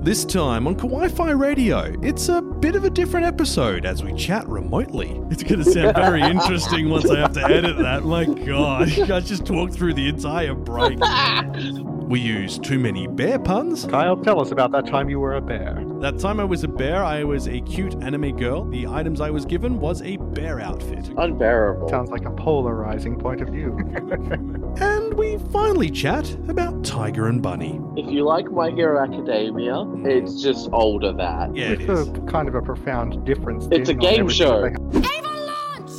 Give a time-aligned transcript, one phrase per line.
[0.00, 4.14] This time on Kawaii Fi Radio, it's a bit of a different episode as we
[4.14, 5.20] chat remotely.
[5.28, 8.04] It's going to sound very interesting once I have to edit that.
[8.04, 10.98] My gosh, I just talked through the entire break.
[12.08, 13.84] We use too many bear puns.
[13.84, 15.84] Kyle, tell us about that time you were a bear.
[16.00, 18.64] That time I was a bear, I was a cute anime girl.
[18.64, 21.10] The items I was given was a bear outfit.
[21.18, 21.90] Unbearable.
[21.90, 23.76] Sounds like a polarizing point of view.
[24.80, 27.78] and we finally chat about Tiger and Bunny.
[27.94, 30.08] If you like My Hero Academia, mm.
[30.08, 31.54] it's just older that.
[31.54, 32.08] Yeah, it's it is.
[32.08, 33.68] A, kind of a profound difference.
[33.70, 34.64] It's a game show.
[34.64, 35.90] Ava launch!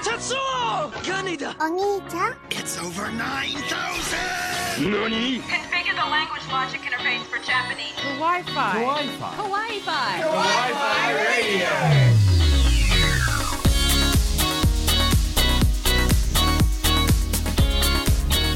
[0.00, 0.90] Tatsuo!
[1.04, 1.54] Kaneda!
[1.58, 2.34] Onita?
[2.50, 4.55] It's over 9,000!
[4.76, 7.94] Configure the language logic interface for Japanese.
[8.18, 8.74] Wi-Fi.
[8.74, 9.36] Kawaii-Fi.
[9.38, 10.20] Wi-Fi.
[10.20, 11.68] Wi-Fi radio.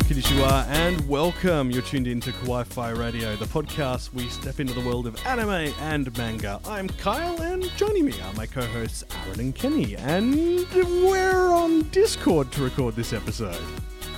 [0.04, 1.70] Konnichiwa and welcome.
[1.70, 5.16] You're tuned in to Kawaii Fi Radio, the podcast we step into the world of
[5.26, 6.60] anime and manga.
[6.66, 10.34] I'm Kyle, and joining me are my co-hosts Aaron and Kenny, and
[10.74, 13.62] we're on Discord to record this episode.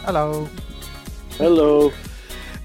[0.04, 0.48] Hello.
[1.38, 1.92] Hello.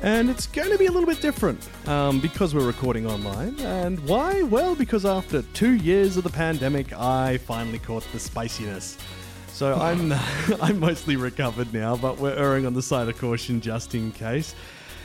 [0.02, 3.58] And it's going to be a little bit different um, because we're recording online.
[3.62, 4.44] And why?
[4.44, 8.98] Well, because after two years of the pandemic, I finally caught the spiciness.
[9.48, 10.12] So I'm
[10.62, 14.54] I'm mostly recovered now, but we're erring on the side of caution just in case.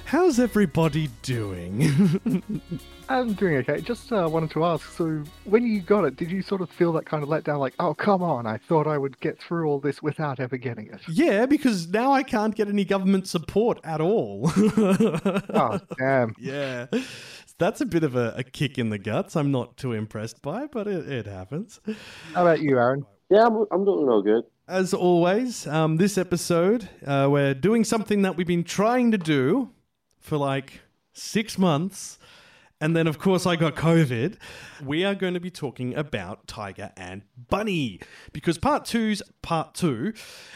[0.04, 2.42] How's everybody doing?
[3.12, 3.80] I'm doing okay.
[3.80, 4.90] Just uh, wanted to ask.
[4.92, 7.58] So, when you got it, did you sort of feel that kind of letdown?
[7.58, 8.46] Like, oh, come on!
[8.46, 11.00] I thought I would get through all this without ever getting it.
[11.08, 14.50] yeah, because now I can't get any government support at all.
[15.54, 16.34] Oh, damn.
[16.38, 16.86] yeah.
[17.58, 19.36] That's a bit of a, a kick in the guts.
[19.36, 21.80] I'm not too impressed by, but it, it happens.
[22.34, 23.04] How about you, Aaron?
[23.30, 24.44] Yeah, I'm, I'm doing all good.
[24.66, 29.70] As always, um, this episode, uh, we're doing something that we've been trying to do
[30.20, 30.80] for like
[31.12, 32.18] six months.
[32.82, 34.38] And then, of course, I got COVID.
[34.84, 38.00] We are going to be talking about Tiger and Bunny
[38.32, 40.14] because part two's part two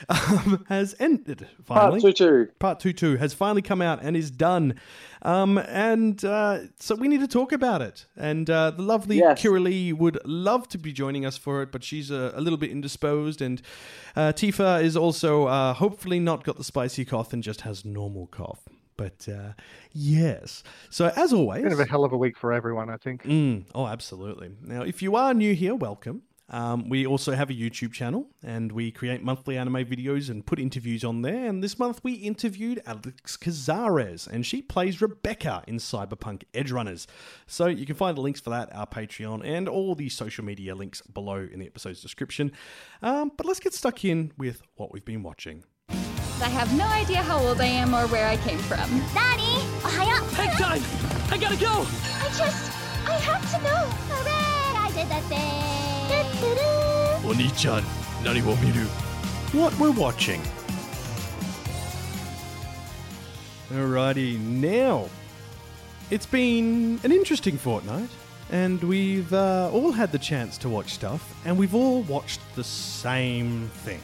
[0.09, 2.01] um, has ended finally.
[2.01, 2.53] Part two, two.
[2.59, 4.75] Part two, two has finally come out and is done.
[5.23, 8.07] Um, and uh, so we need to talk about it.
[8.17, 9.41] And uh, the lovely Yes.
[9.41, 12.59] Kira Lee would love to be joining us for it, but she's a, a little
[12.59, 13.41] bit indisposed.
[13.41, 13.63] And
[14.17, 18.27] uh, Tifa is also uh, hopefully not got the spicy cough and just has normal
[18.27, 18.69] cough.
[18.97, 19.53] But uh,
[19.93, 20.63] yes.
[20.91, 23.25] So as always, Bit of a hell of a week for everyone, I think.
[23.25, 24.51] Mm, oh, absolutely.
[24.63, 26.23] Now, if you are new here, welcome.
[26.49, 30.61] Um, we also have a YouTube channel and we create monthly anime videos and put
[30.61, 31.47] interviews on there.
[31.47, 37.07] And this month we interviewed Alex Cazares and she plays Rebecca in Cyberpunk Edgerunners.
[37.47, 40.75] So you can find the links for that, our Patreon, and all the social media
[40.75, 42.53] links below in the episode's description.
[43.03, 45.65] Um, but let's get stuck in with what we've been watching.
[46.43, 49.01] I have no idea how old I am or where I came from.
[49.15, 50.23] Daddy, ohio.
[50.35, 50.83] Hang time!
[51.33, 51.87] I gotta go!
[52.21, 52.71] I just,
[53.09, 53.89] I have to know.
[54.11, 55.67] Hooray, I did the thing.
[57.27, 57.83] Oni-chan,
[58.23, 58.87] nani wo miru?
[59.53, 60.43] What we're watching.
[63.71, 65.09] Alrighty, now
[66.11, 68.11] it's been an interesting fortnight,
[68.53, 72.63] and we've uh, all had the chance to watch stuff, and we've all watched the
[72.63, 74.01] same thing.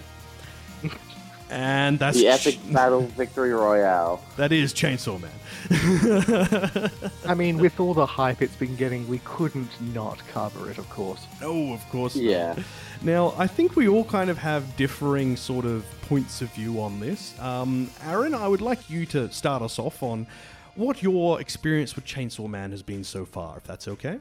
[1.52, 4.24] And that's The epic battle victory royale.
[4.36, 6.90] that is Chainsaw Man.
[7.26, 10.88] I mean, with all the hype it's been getting, we couldn't not cover it, of
[10.88, 11.26] course.
[11.40, 12.16] no, of course.
[12.16, 12.24] not.
[12.24, 12.56] Yeah.
[13.02, 16.98] Now, I think we all kind of have differing sort of points of view on
[17.00, 17.38] this.
[17.38, 20.26] Um, Aaron, I would like you to start us off on
[20.74, 24.18] what your experience with Chainsaw Man has been so far, if that's okay.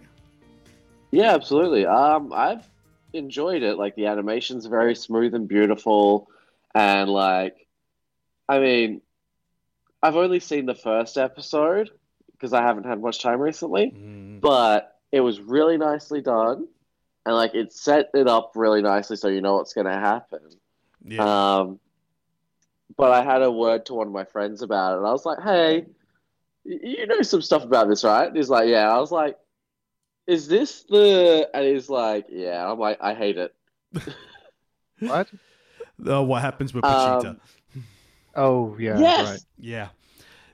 [1.11, 1.85] Yeah, absolutely.
[1.85, 2.67] Um, I've
[3.13, 3.77] enjoyed it.
[3.77, 6.27] Like the animation's very smooth and beautiful,
[6.75, 7.67] and like,
[8.49, 9.01] I mean,
[10.03, 11.89] I've only seen the first episode
[12.33, 16.67] because I haven't had much time recently, Mm, but it was really nicely done,
[17.25, 20.39] and like it set it up really nicely so you know what's gonna happen.
[21.05, 21.59] yeah.
[21.59, 21.79] Um,
[22.97, 25.25] but I had a word to one of my friends about it, and I was
[25.25, 25.85] like, "Hey,
[26.65, 29.37] you know some stuff about this, right?" And he's like, "Yeah." I was like,
[30.27, 33.53] "Is this the?" And he's like, "Yeah." I'm like, "I hate it."
[34.99, 35.29] What?
[36.07, 37.29] Uh, what happens with Pochita?
[37.29, 37.39] Um,
[38.35, 39.39] Oh, yeah, yes, right.
[39.59, 39.89] yeah.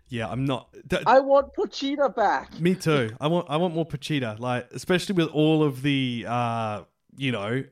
[0.10, 0.74] Yeah, I'm not.
[1.06, 2.60] I want Pochita back.
[2.60, 3.12] me too.
[3.20, 3.48] I want.
[3.50, 4.40] I want more Pochita.
[4.40, 6.84] Like, especially with all of the, uh,
[7.18, 7.64] you know,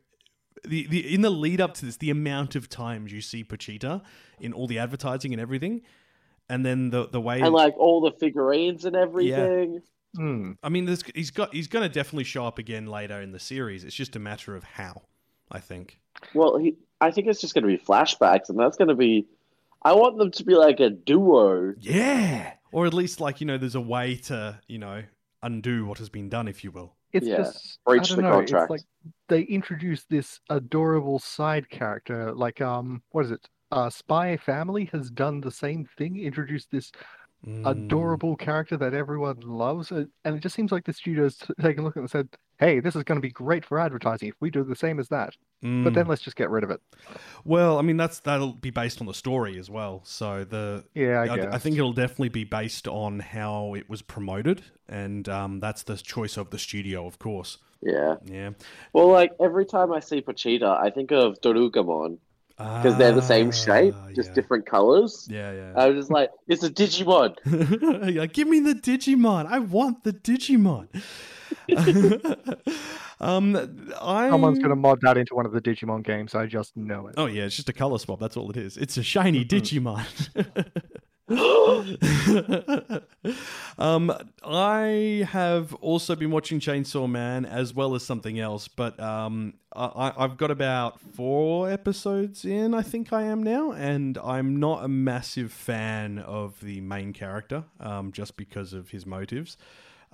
[0.65, 4.01] the, the in the lead up to this, the amount of times you see Pochita
[4.39, 5.81] in all the advertising and everything,
[6.49, 9.81] and then the the way And like all the figurines and everything.
[10.15, 10.51] Hmm.
[10.61, 13.39] I mean, there's, he's got he's going to definitely show up again later in the
[13.39, 13.83] series.
[13.83, 15.03] It's just a matter of how.
[15.51, 15.99] I think.
[16.33, 19.25] Well, he, I think it's just going to be flashbacks, and that's going to be.
[19.83, 21.73] I want them to be like a duo.
[21.79, 22.53] Yeah.
[22.71, 25.03] Or at least like you know, there's a way to you know
[25.43, 26.95] undo what has been done, if you will.
[27.13, 28.31] It's Yeah, just I breach don't the know.
[28.31, 28.63] contract.
[28.63, 28.81] It's like
[29.29, 33.47] they introduced this adorable side character, like um, what is it?
[33.71, 36.17] Uh, Spy Family has done the same thing.
[36.19, 36.91] Introduced this
[37.45, 37.69] Mm.
[37.69, 41.81] adorable character that everyone loves, uh, and it just seems like the studio's t- taken
[41.81, 44.29] a look at it and said, "Hey, this is going to be great for advertising
[44.29, 45.35] if we do the same as that."
[45.83, 46.09] But then Mm.
[46.09, 46.79] let's just get rid of it.
[47.43, 50.01] well, I mean, that's that'll be based on the story as well.
[50.03, 51.53] So the Yeah, I I, guess.
[51.53, 55.97] I think it'll definitely be based on how it was promoted, and um, that's the
[55.97, 57.57] choice of the studio, of course.
[57.81, 58.15] Yeah.
[58.25, 58.51] Yeah,
[58.93, 62.17] Well, like every time I see Pochita, I think of Dorugamon
[62.57, 64.35] because they're the same shape, Ah, just yeah.
[64.35, 65.27] different colors.
[65.29, 65.73] Yeah, yeah.
[65.75, 67.35] I was just like, it's a Digimon.
[68.15, 69.45] Like, give me the Digimon.
[69.47, 70.87] I want the Digimon.
[73.19, 73.55] um,
[74.01, 76.35] I Someone's going to mod that into one of the Digimon games.
[76.35, 77.15] I just know it.
[77.17, 78.19] Oh yeah, it's just a color swap.
[78.19, 78.77] That's all it is.
[78.77, 80.05] It's a shiny Digimon.
[83.79, 84.13] um,
[84.43, 90.13] I have also been watching Chainsaw Man as well as something else, but um, I,
[90.15, 92.75] I've got about four episodes in.
[92.75, 97.63] I think I am now, and I'm not a massive fan of the main character,
[97.79, 99.57] um, just because of his motives.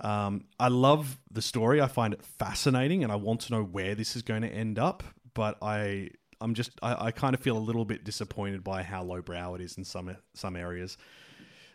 [0.02, 1.80] Um, I love the story.
[1.80, 4.78] I find it fascinating, and I want to know where this is going to end
[4.78, 5.02] up.
[5.34, 6.10] But I,
[6.40, 9.60] I'm just, I, I kind of feel a little bit disappointed by how lowbrow it
[9.60, 10.98] is in some some areas,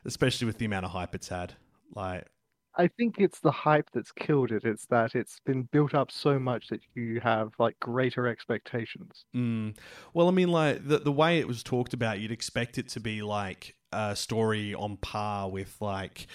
[0.05, 1.53] especially with the amount of hype it's had.
[1.95, 2.27] Like,
[2.75, 4.63] I think it's the hype that's killed it.
[4.63, 9.25] It's that it's been built up so much that you have like greater expectations.
[9.35, 9.75] Mm.
[10.13, 12.99] Well, I mean, like the the way it was talked about, you'd expect it to
[12.99, 16.27] be like a story on par with like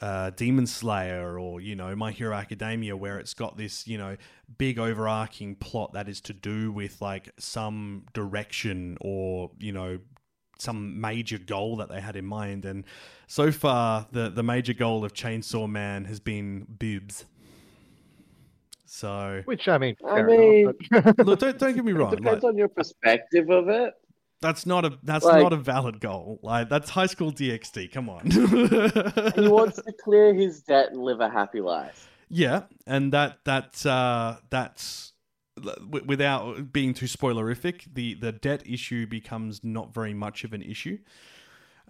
[0.00, 4.16] uh, Demon Slayer or you know My Hero Academia, where it's got this you know
[4.58, 9.98] big overarching plot that is to do with like some direction or you know
[10.58, 12.64] some major goal that they had in mind.
[12.64, 12.84] And
[13.26, 17.24] so far, the the major goal of Chainsaw Man has been boobs.
[18.88, 22.12] So Which I mean, I mean- enough, but- look, don't, don't get me wrong.
[22.12, 22.22] It wrong.
[22.22, 23.94] depends like- on your perspective of it.
[24.40, 26.38] That's not a that's Like- not a valid goal.
[26.42, 27.90] Like that's high school DxD.
[27.92, 28.26] Come on.
[28.30, 32.10] He wants to clear his debt and live a happy life.
[32.28, 35.12] yeah, and that that uh, that's
[36.04, 37.92] without being too spoilerific.
[37.94, 40.98] The the debt issue becomes not very much of an issue.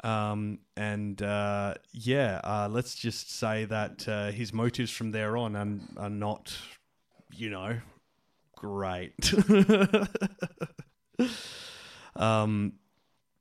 [0.04, 5.56] Um, and uh, yeah, uh, let's just say that uh, his motives from there on
[5.56, 6.54] are, are not,
[7.34, 7.78] you know,
[8.56, 9.14] great.
[12.16, 12.72] um,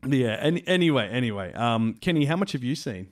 [0.08, 0.38] yeah.
[0.42, 3.08] Any, anyway, anyway, um, Kenny, how much have you seen?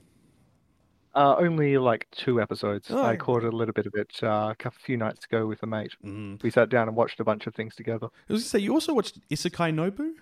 [1.16, 2.88] uh, only like two episodes.
[2.90, 5.66] Oh, I caught a little bit of it uh, a few nights ago with a
[5.66, 5.92] mate.
[6.04, 6.42] Mm.
[6.42, 8.06] We sat down and watched a bunch of things together.
[8.28, 10.14] I was gonna say you also watched Isekai Nobu.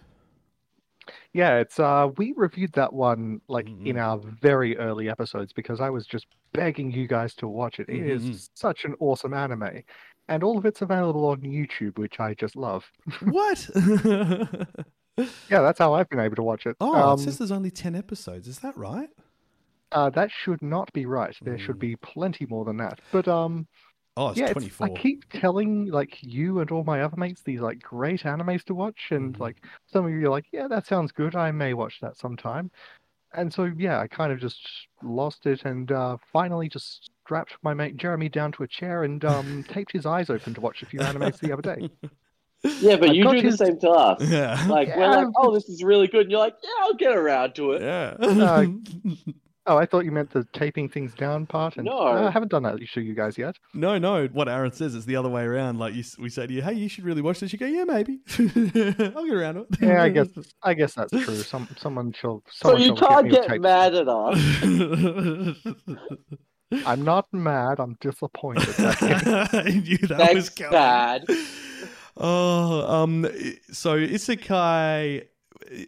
[1.33, 3.99] Yeah, it's uh we reviewed that one like in Mhm.
[3.99, 7.89] our very early episodes because I was just begging you guys to watch it.
[7.89, 8.49] It is Mhm.
[8.55, 9.83] such an awesome anime.
[10.29, 12.85] And all of it's available on YouTube, which I just love.
[13.23, 13.69] what?
[15.19, 16.77] Yeah, that's how I've been able to watch it.
[16.81, 18.49] oh, Um, it says there's only ten episodes.
[18.49, 19.09] Is that right?
[19.93, 21.37] uh, that should not be right.
[21.45, 21.61] There Mm.
[21.67, 23.01] should be plenty more than that.
[23.11, 23.67] But um,
[24.17, 27.61] Oh, it's yeah, it's, I keep telling like you and all my other mates these
[27.61, 29.41] like great animes to watch, and Mhm.
[29.41, 29.57] like
[29.87, 31.35] some of you are like, yeah, that sounds good.
[31.37, 32.71] I may watch that sometime.
[33.35, 34.69] And so yeah, I kind of just
[35.03, 39.25] lost it, and uh, finally just strapped my mate Jeremy down to a chair and
[39.25, 41.85] um, taped his eyes open to watch a few animes the other day.
[42.65, 44.23] Yeah, but I've you do his- the same to us.
[44.29, 44.65] Yeah.
[44.69, 46.23] Like we're like, oh, this is really good.
[46.23, 47.83] And you're like, yeah, I'll get around to it.
[47.83, 48.15] yeah.
[48.21, 48.67] Uh,
[49.65, 51.97] Oh, I thought you meant the taping things down part, and No.
[51.99, 53.55] uh, I haven't done that to you guys yet.
[53.75, 54.27] no, no.
[54.33, 55.79] What Aaron says is the other way around.
[55.79, 57.85] Like you, we say to you, "Hey, you should really watch this." You go, "Yeah,
[57.85, 59.69] maybe." I'll get around to it.
[59.81, 60.27] Yeah, I guess
[60.65, 61.37] I guess that's true.
[61.37, 64.37] Some someone shall So you shall can't me a get mad at us.
[66.85, 67.79] I'm not mad.
[67.79, 68.75] I'm disappointed.
[68.79, 70.73] I knew that Thanks, was coming.
[70.73, 71.25] Dad.
[72.23, 73.27] Oh, um,
[73.73, 75.27] so isekai.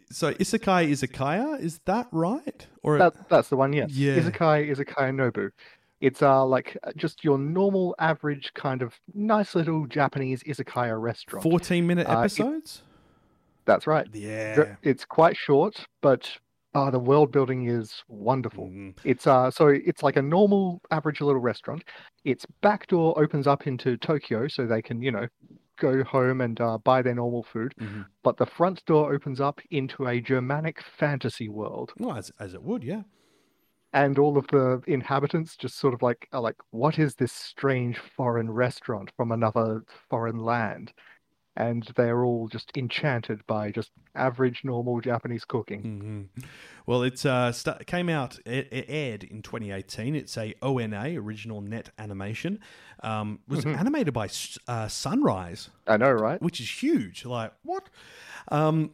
[0.09, 2.65] So isekai izakaya, is that right?
[2.83, 3.91] Or That that's the one, yes.
[3.91, 4.17] Yeah.
[4.17, 5.51] Isekai Isekai Nobu.
[6.01, 11.43] It's uh like uh, just your normal average kind of nice little Japanese izakaya restaurant.
[11.43, 12.83] fourteen minute Uh, it- episodes?
[13.65, 14.07] That's right.
[14.13, 14.75] yeah.
[14.83, 16.29] It's quite short, but
[16.73, 18.67] uh the world building is wonderful.
[18.67, 18.93] Mm.
[19.03, 21.83] It's uh so it's like a normal average little restaurant.
[22.23, 25.27] Its back door opens up into Tokyo so they can, you know,
[25.77, 27.73] go home and uh, buy their normal food.
[27.79, 28.05] Mhm.
[28.23, 31.93] But the front door opens up into a Germanic fantasy world.
[31.97, 33.03] Well, as, as it would, yeah.
[33.93, 37.97] and all of the inhabitants just sort of like are like, what is this strange
[37.97, 40.93] foreign restaurant from another foreign land?
[41.57, 45.81] And they're all just enchanted by just average, normal Japanese cooking.
[45.81, 46.41] hmm
[46.85, 50.15] Well, it uh, sta came out, it, it aired in 2018.
[50.15, 52.59] It's a ONA, original net animation.
[53.03, 54.29] Um, was animated by
[54.67, 56.41] uh, Sunrise, I know, right?
[56.41, 57.25] which is huge.
[57.25, 57.89] Like, what?
[58.49, 58.91] Um,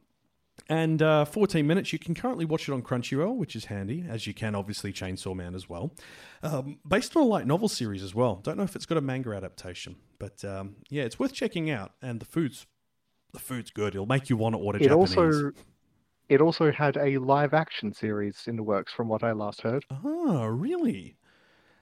[0.69, 1.91] and uh, 14 minutes.
[1.91, 5.35] You can currently watch it on Crunchyroll, which is handy, as you can obviously Chainsaw
[5.35, 5.93] Man as well.
[6.43, 8.35] Um, based on a light novel series as well.
[8.37, 11.93] Don't know if it's got a manga adaptation, but um, yeah, it's worth checking out.
[12.01, 12.65] And the food's
[13.33, 13.95] the food's good.
[13.95, 15.15] It'll make you want to order It Japanese.
[15.17, 15.51] also
[16.29, 19.83] it also had a live action series in the works, from what I last heard.
[20.03, 21.17] Oh, really?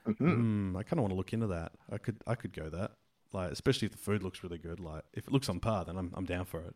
[0.06, 0.16] Mhm.
[0.18, 1.72] Hmm, I kind of want to look into that.
[1.92, 2.92] I could, I could go that.
[3.32, 4.80] Like, especially if the food looks really good.
[4.80, 6.74] Like, if it looks on par, then I'm, I'm down for it.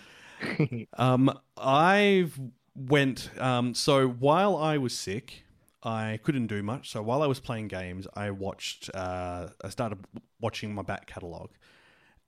[0.98, 2.40] Um, I've
[2.74, 3.30] went.
[3.38, 5.44] Um, so while I was sick,
[5.82, 6.90] I couldn't do much.
[6.90, 8.90] So while I was playing games, I watched.
[8.94, 9.98] Uh, I started
[10.40, 11.50] watching my back catalog,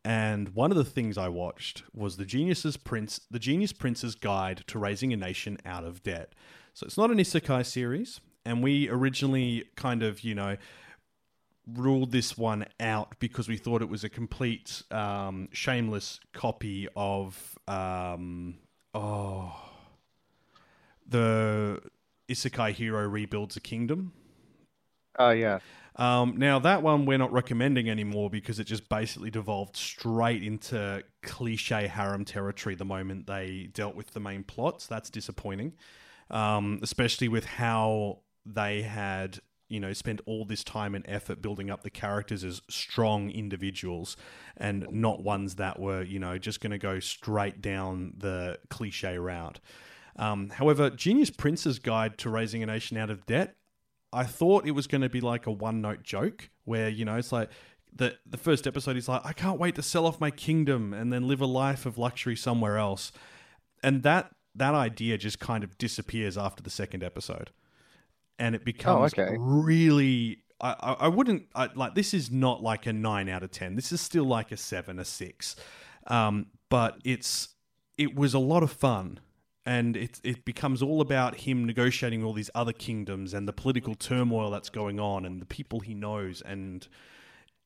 [0.04, 4.64] and one of the things I watched was the Genius's Prince, the Genius Prince's Guide
[4.66, 6.34] to Raising a Nation Out of Debt.
[6.74, 10.56] So it's not an isekai series, and we originally kind of, you know,
[11.72, 17.58] ruled this one out because we thought it was a complete um, shameless copy of
[17.66, 18.56] um,
[18.92, 19.54] oh
[21.06, 21.80] the
[22.28, 24.12] isekai hero rebuilds a kingdom.
[25.18, 25.60] Oh yeah.
[25.96, 31.04] Um, now that one we're not recommending anymore because it just basically devolved straight into
[31.22, 34.86] cliche harem territory the moment they dealt with the main plots.
[34.86, 35.74] That's disappointing,
[36.30, 39.38] um, especially with how they had
[39.68, 44.16] you know spent all this time and effort building up the characters as strong individuals
[44.56, 49.16] and not ones that were you know just going to go straight down the cliche
[49.16, 49.60] route.
[50.16, 53.56] Um, however, Genius Prince's Guide to Raising a Nation Out of Debt
[54.14, 57.16] I thought it was going to be like a one note joke where, you know,
[57.16, 57.50] it's like
[57.92, 61.12] the, the first episode is like, I can't wait to sell off my kingdom and
[61.12, 63.10] then live a life of luxury somewhere else.
[63.82, 67.50] And that, that idea just kind of disappears after the second episode.
[68.38, 69.36] And it becomes okay.
[69.38, 70.38] really.
[70.60, 73.74] I, I, wouldn't I, like this is not like a nine out of ten.
[73.74, 75.56] This is still like a seven, a six.
[76.06, 77.48] Um, but it's
[77.98, 79.20] it was a lot of fun
[79.66, 83.94] and it it becomes all about him negotiating all these other kingdoms and the political
[83.94, 86.88] turmoil that's going on and the people he knows and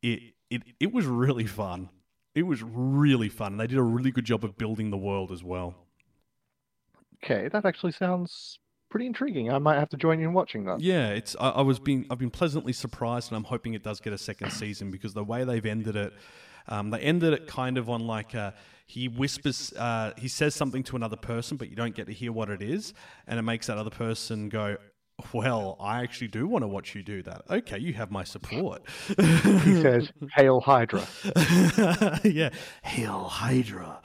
[0.02, 1.90] it it it was really fun.
[2.35, 3.52] It was really fun.
[3.52, 5.75] And they did a really good job of building the world as well.
[7.25, 8.59] Okay, that actually sounds
[8.90, 9.50] pretty intriguing.
[9.52, 10.81] I might have to join you in watching that.
[10.81, 14.00] Yeah, it's I, I was being I've been pleasantly surprised, and I'm hoping it does
[14.00, 16.12] get a second season because the way they've ended it,
[16.69, 18.55] um, they ended it kind of on like a,
[18.88, 22.33] he whispers, uh, he says something to another person, but you don't get to hear
[22.33, 22.95] what it is,
[23.26, 24.78] and it makes that other person go.
[25.33, 27.42] Well, I actually do want to watch you do that.
[27.50, 28.83] Okay, you have my support.
[29.18, 31.07] He says, "Hail Hydra."
[32.25, 32.49] yeah,
[32.83, 34.00] Hail Hydra.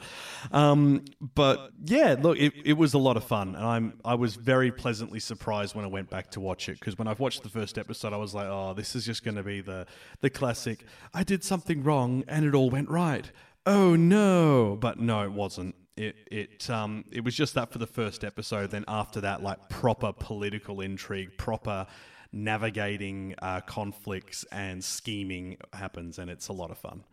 [0.52, 4.36] Um, but yeah, look, it, it was a lot of fun, and I'm I was
[4.36, 7.50] very pleasantly surprised when I went back to watch it because when I've watched the
[7.50, 9.86] first episode, I was like, oh, this is just going to be the
[10.20, 10.84] the classic.
[11.14, 13.32] I did something wrong and it all went right.
[13.66, 14.78] Oh no!
[14.80, 15.76] But no, it wasn't.
[15.96, 18.72] It it um it was just that for the first episode.
[18.72, 21.88] Then after that, like proper political intrigue, proper
[22.32, 27.04] navigating uh, conflicts and scheming happens, and it's a lot of fun.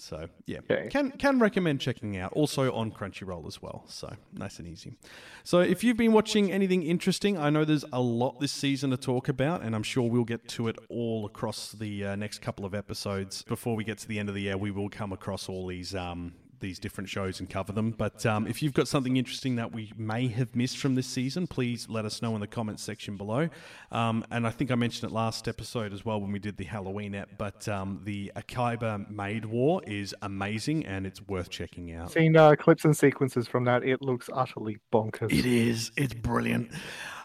[0.00, 0.88] So yeah, Okay.
[0.88, 2.32] can can recommend checking out.
[2.32, 3.84] Also on Crunchyroll as well.
[3.86, 4.96] So nice and easy.
[5.44, 8.96] So if you've been watching anything interesting, I know there's a lot this season to
[8.96, 12.64] talk about, and I'm sure we'll get to it all across the uh, next couple
[12.64, 13.42] of episodes.
[13.42, 15.94] Before we get to the end of the year, we will come across all these.
[15.94, 17.90] Um, these different shows and cover them.
[17.90, 21.46] But um, if you've got something interesting that we may have missed from this season,
[21.46, 23.48] please let us know in the comments section below.
[23.90, 26.64] Um, and I think I mentioned it last episode as well when we did the
[26.64, 32.12] Halloween app, But um, the Akiba Maid War is amazing and it's worth checking out.
[32.12, 33.84] Seen uh, clips and sequences from that.
[33.84, 35.32] It looks utterly bonkers.
[35.32, 35.90] It is.
[35.96, 36.70] It's brilliant.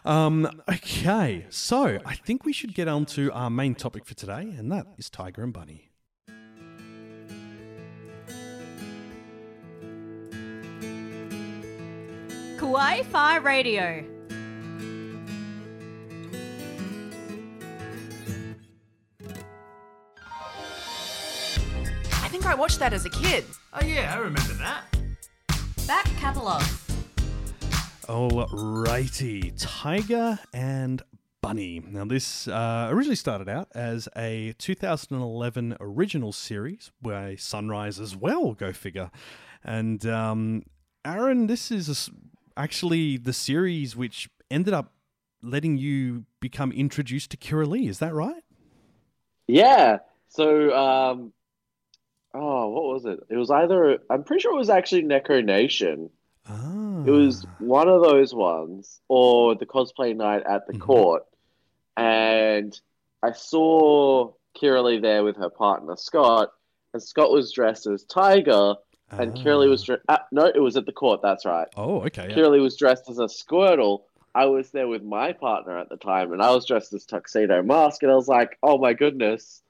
[0.04, 4.54] Um, okay, so I think we should get on to our main topic for today,
[4.56, 5.90] and that is Tiger and Bunny.
[12.66, 14.04] Kawaii Fi Radio.
[22.10, 23.44] I think I watched that as a kid.
[23.72, 24.82] Oh yeah, I remember that.
[25.86, 26.64] Back catalogue.
[28.08, 31.02] Alrighty, Tiger and
[31.40, 31.80] Bunny.
[31.86, 38.54] Now, this uh, originally started out as a 2011 original series by Sunrise as well,
[38.54, 39.12] go figure.
[39.62, 40.64] And um,
[41.04, 42.10] Aaron, this is a s
[42.56, 44.92] actually the series which ended up
[45.42, 47.86] letting you become introduced to Kira Lee.
[47.88, 48.42] Is that right?
[49.46, 49.98] Yeah.
[50.28, 51.32] So um,
[52.34, 53.20] oh, what was it?
[53.28, 56.10] It was either I'm pretty sure it was actually Neko Nation.
[56.48, 57.02] Ah.
[57.04, 60.80] It was one of those ones, or the cosplay night at the Mhm.
[60.80, 61.22] court,
[61.96, 62.78] and
[63.22, 66.50] I saw Kiralee there with her partner Scott,
[66.92, 68.74] and Scott was dressed as Tiger,
[69.10, 69.34] and.
[69.34, 71.20] Kiralee was dre- ah, no, it was at the court.
[71.22, 71.68] That's right.
[71.76, 72.32] Oh, okay.
[72.36, 72.46] yeah.
[72.48, 74.02] Was dressed as a Squirtle.
[74.34, 77.62] I was there with my partner at the time, and I was dressed as Tuxedo
[77.62, 79.62] Mask, and I was like, "Oh my goodness!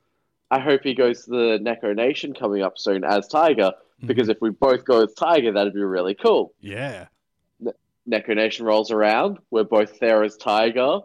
[0.50, 4.08] I hope he goes to the Neko Nation coming up soon as Tiger, Mm-hmm.
[4.08, 7.06] because if we both go as Tiger, that'd be really cool." Yeah.
[8.08, 9.38] Neko Nation rolls around.
[9.50, 11.00] We're both there as Tiger.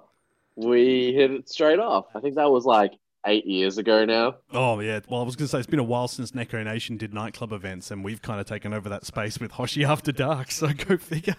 [0.55, 2.05] We hit it straight off.
[2.15, 2.91] I think that was like
[3.25, 4.35] eight years ago now.
[4.51, 4.99] Oh, yeah.
[5.09, 7.51] Well, I was going to say, it's been a while since Neko Nation did nightclub
[7.51, 10.97] events, and we've kind of taken over that space with Hoshi After Dark, so go
[10.97, 11.35] figure.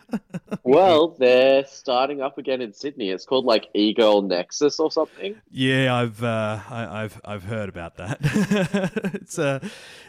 [0.62, 3.10] Well, they're starting up again in Sydney.
[3.10, 5.36] It's called like E-Girl Nexus or something.
[5.50, 8.18] Yeah, I've uh, I, I've I've heard about that.
[9.14, 9.60] it's uh,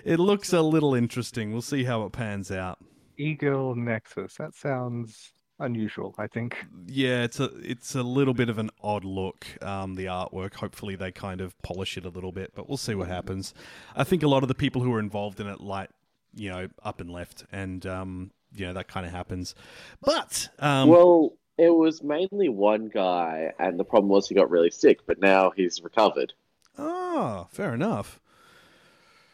[0.03, 1.51] it looks a little interesting.
[1.51, 2.79] We'll see how it pans out.
[3.17, 4.35] Eagle Nexus.
[4.35, 6.65] That sounds unusual, I think.
[6.87, 9.45] Yeah, it's a it's a little bit of an odd look.
[9.61, 10.55] Um, the artwork.
[10.55, 13.53] Hopefully, they kind of polish it a little bit, but we'll see what happens.
[13.95, 15.89] I think a lot of the people who are involved in it like
[16.35, 19.55] you know, up and left, and um, you know that kind of happens.
[20.01, 24.71] But um, well, it was mainly one guy, and the problem was he got really
[24.71, 26.33] sick, but now he's recovered.
[26.77, 28.19] oh, fair enough.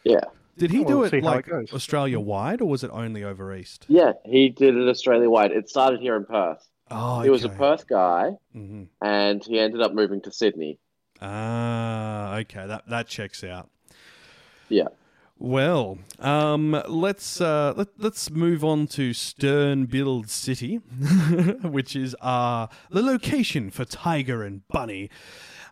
[0.03, 0.25] Yeah.
[0.59, 1.73] Did he Well, do we'll it see how it like.
[1.73, 3.85] Australia wide, or was it only over east?
[3.87, 5.51] Yeah, he did it Australia wide.
[5.51, 6.63] It started here in Perth.
[6.91, 7.49] Oh, He was a.
[7.49, 10.79] Perth guy, hmm and he ended up moving to Sydney.
[11.21, 13.69] Ah, okay, that that checks out.
[14.69, 14.87] Yeah.
[15.41, 20.75] Well, um, let's uh, let, let's move on to Sternbild City,
[21.63, 25.09] which is uh, the location for Tiger and Bunny.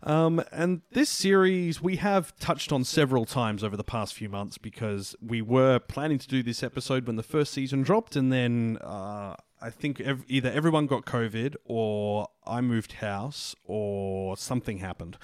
[0.04, 4.58] Um, and this series we have touched on several times over the past few months
[4.58, 8.78] because we were planning to do this episode when the first season dropped, and then
[8.82, 15.18] uh, I think ev- either everyone got COVID or I moved house or something happened.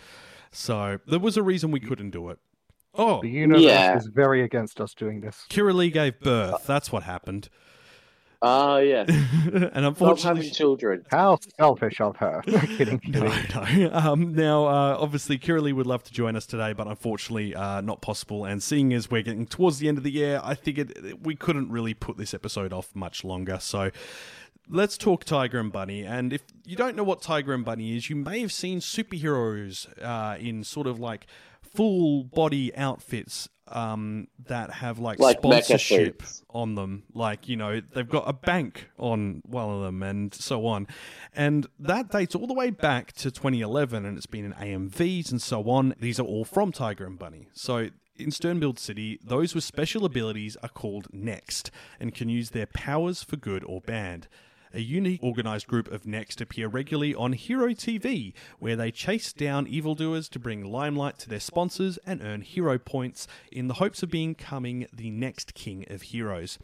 [0.52, 2.40] So there was a reason we couldn't do it.
[2.96, 3.98] Oh, The universe Yeah.
[3.98, 5.46] is very against us doing this.
[5.50, 6.66] Kira Lee gave birth.
[6.68, 7.50] That's what happened.
[8.46, 9.06] Ah, yeah.
[9.08, 11.06] and Stop unfortunately, having children.
[11.10, 12.42] How selfish of her.
[12.46, 12.68] kidding,
[13.00, 13.24] kidding.
[13.24, 13.90] no, no.
[13.94, 17.80] Um, now, uh, obviously, Kira Lee would love to join us today, but unfortunately, uh,
[17.80, 18.44] not possible.
[18.44, 21.72] And seeing as we're getting towards the end of the year, I figured we couldn't
[21.72, 23.58] really put this episode off much longer.
[23.60, 23.92] So.
[24.70, 26.06] Let's talk Tiger and Bunny.
[26.06, 29.90] And if you don't know what Tiger and Bunny is, you may have seen superheroes
[30.02, 31.28] uh, in sort of like
[31.62, 37.04] full body outfits um, that have like, Like sponsorship on them.
[37.14, 40.88] Like, you know, they've got a bank on one of them and so on.
[41.34, 45.42] And that dates all the way back to 2011 and it's been in AMVs and
[45.42, 45.96] so on.
[46.00, 47.48] These are all from Tiger and Bunny.
[47.54, 52.68] So in Sternbild City, those with special abilities are called Next and can use their
[52.68, 54.28] powers for good or bad.
[54.76, 59.68] A unique organized group of Next appear regularly on Hero TV, where they chase down
[59.68, 64.10] evildoers to bring limelight to their sponsors and earn hero points in the hopes of
[64.10, 66.58] becoming the next king of heroes.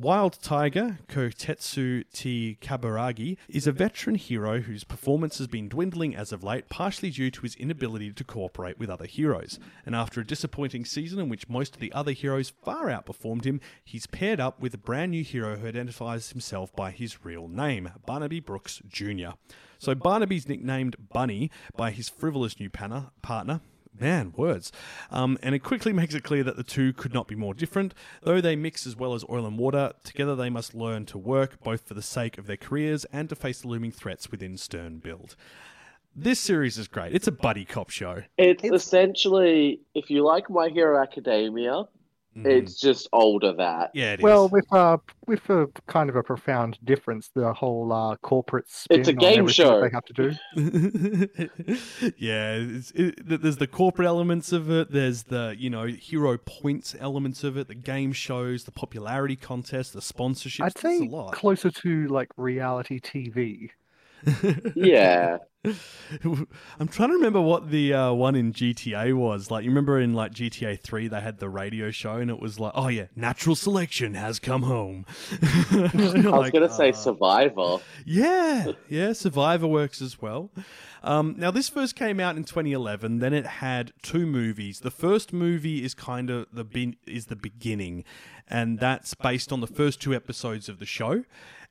[0.00, 2.56] Wild Tiger, Kotetsu T.
[2.62, 7.30] Kaburagi, is a veteran hero whose performance has been dwindling as of late, partially due
[7.30, 9.58] to his inability to cooperate with other heroes.
[9.84, 13.60] And after a disappointing season in which most of the other heroes far outperformed him,
[13.84, 17.90] he's paired up with a brand new hero who identifies himself by his real name,
[18.06, 19.32] Barnaby Brooks Jr.
[19.78, 23.60] So Barnaby's nicknamed Bunny by his frivolous new partner,
[23.98, 24.72] Man, words.
[25.10, 27.92] Um, and it quickly makes it clear that the two could not be more different.
[28.22, 31.62] Though they mix as well as oil and water, together they must learn to work
[31.62, 35.34] both for the sake of their careers and to face the looming threats within Sternbild.
[36.14, 37.14] This series is great.
[37.14, 38.22] It's a buddy cop show.
[38.36, 41.84] It's, essentially, if you like My Hero Academia,
[42.36, 43.90] it's just older that.
[43.94, 44.24] Yeah, it is.
[44.24, 49.00] Well, with uh, with a kind of a profound difference, the whole uh, corporate spin
[49.00, 49.80] It's a game everything show.
[49.80, 50.30] they have to do.
[52.18, 54.92] yeah, it's, it, there's the corporate elements of it.
[54.92, 57.68] There's the you know hero points elements of it.
[57.68, 60.66] The game shows, the popularity contest, the sponsorship.
[60.66, 61.32] I'd say a lot.
[61.32, 63.70] closer to like reality TV.
[64.76, 65.38] Yeah.
[66.24, 69.50] I'm trying to remember what the uh, one in GTA was.
[69.50, 72.58] Like, you remember in like GTA 3, they had the radio show, and it was
[72.58, 75.04] like, oh yeah, natural selection has come home.
[75.72, 77.76] I was going to uh, say Survivor.
[78.06, 80.50] Yeah, yeah, Survivor works as well.
[81.02, 83.18] Um, now, this first came out in 2011.
[83.18, 84.80] Then it had two movies.
[84.80, 88.04] The first movie is kind of the be- is the beginning,
[88.48, 91.24] and that's based on the first two episodes of the show.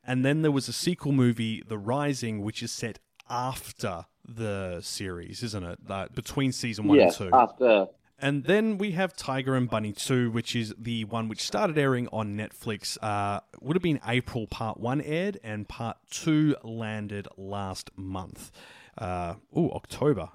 [0.05, 2.99] And then there was a sequel movie, The Rising, which is set
[3.29, 5.79] after the series, isn't it?
[5.87, 7.35] Like between season one Yes, and two.
[7.35, 7.87] after.
[8.21, 12.09] And then we have Tiger and Bunny 2, which is the one which started airing
[12.11, 12.97] on Netflix.
[13.01, 18.51] Uh, would have been April, part one aired, and part two landed last month.
[18.97, 20.27] Uh, oh, October.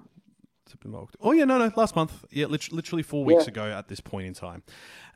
[1.21, 2.25] Oh, yeah, no, no, last month.
[2.31, 3.49] Yeah, lit- literally four weeks Yeah.
[3.51, 4.63] ago at this point in time.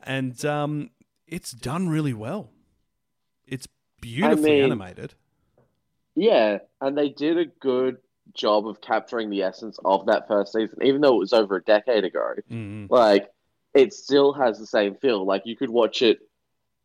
[0.04, 0.90] And um,
[1.26, 2.50] it's done really well.
[3.48, 3.66] It's
[4.00, 5.14] beautifully mean- animated.
[6.20, 7.96] Yeah, and they did a good
[8.34, 11.62] job of capturing the essence of that first season, even though it was over a
[11.62, 12.34] decade ago.
[12.50, 12.90] Mhm.
[12.90, 13.30] Like,
[13.72, 15.24] it still has the same feel.
[15.24, 16.18] Like, you could watch it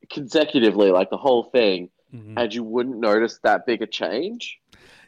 [0.09, 2.35] consecutively, like the whole thing, Mhm.
[2.37, 4.57] and you wouldn't notice that big a change.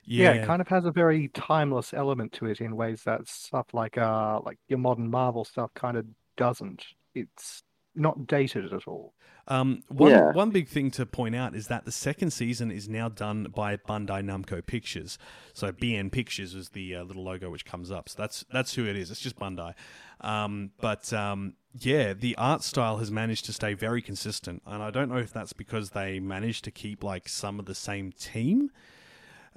[0.04, 3.74] Yeah, it kind of has a very timeless element to it in ways that stuff
[3.74, 6.86] like uh like your modern Marvel stuff kind of doesn't.
[7.16, 7.64] It's
[7.98, 9.14] not dated at all.
[9.50, 10.32] Um, one Yeah.
[10.34, 13.78] one big thing to point out is that the second season is now done by
[13.78, 15.18] Bandai Namco Pictures.
[15.54, 18.10] So BN Pictures is the uh, little logo which comes up.
[18.10, 19.10] So that's that's who it is.
[19.10, 19.74] It's just Bandai.
[20.20, 24.92] Um, but um, yeah, the art style has managed to stay very consistent, and I
[24.92, 28.72] don't know if that's because they managed to keep like some of the same team,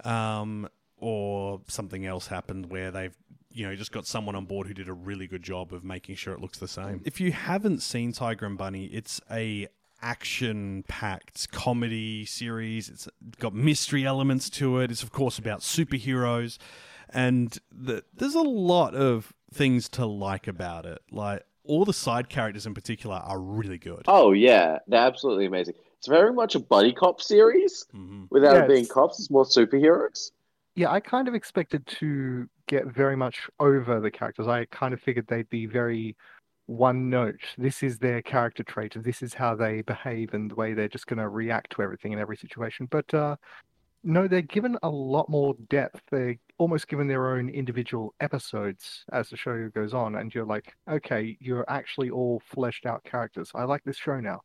[0.04, 3.16] um, or something else happened where they've
[3.52, 6.14] you know just got someone on board who did a really good job of making
[6.16, 7.02] sure it looks the same.
[7.04, 9.68] If you haven't seen Tiger and Bunny, it's a
[10.02, 12.88] action packed comedy series.
[12.88, 13.08] It's
[13.38, 14.90] got mystery elements to it.
[14.90, 16.58] It's of course about superheroes
[17.12, 21.02] and the, there's a lot of things to like about it.
[21.10, 24.02] Like all the side characters in particular are really good.
[24.08, 25.74] Oh, yeah, they're absolutely amazing.
[25.98, 28.28] It's very much a buddy cop series Mhm.
[28.30, 30.30] without Yeah, it being it's- cops, it's more superheroes.
[30.76, 34.46] Yeah, I kind of expected to get very much over the characters.
[34.46, 36.16] I kind of figured they'd be very
[36.66, 37.40] one note.
[37.58, 40.88] This is their character trait, and this is how they behave and the way they're
[40.88, 42.86] just going to react to everything in every situation.
[42.88, 43.34] But uh,
[44.04, 46.00] no, they're given a lot more depth.
[46.12, 50.72] They're almost given their own individual episodes as the show goes on, and you're like,
[50.88, 53.50] okay, you're actually all fleshed out characters.
[53.52, 54.42] I like this show now.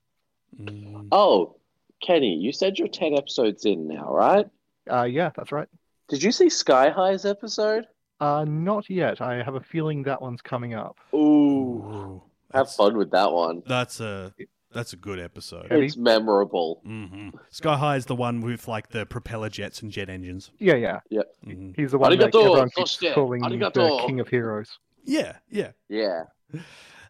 [0.59, 1.09] Mm.
[1.11, 1.57] Oh,
[2.01, 4.47] Kenny, you said you're 10 episodes in now, right?
[4.89, 5.67] Uh, yeah, that's right.
[6.09, 7.85] Did you see Sky High's episode?
[8.19, 9.21] Uh, not yet.
[9.21, 10.97] I have a feeling that one's coming up.
[11.13, 12.23] Ooh, Ooh,
[12.53, 13.61] have fun with that one.
[13.67, 14.33] That's a
[14.71, 15.67] that's a good episode.
[15.71, 16.81] It's memorable.
[16.85, 20.51] hmm Sky High is the one with like the propeller jets and jet engines.
[20.59, 20.75] Yeah,
[21.09, 21.21] yeah.
[21.43, 23.13] hmm He's the one that Arigato, everyone keeps Sosuke.
[23.13, 24.79] calling the King of Heroes.
[25.03, 25.71] Yeah, yeah.
[25.89, 26.23] Yeah.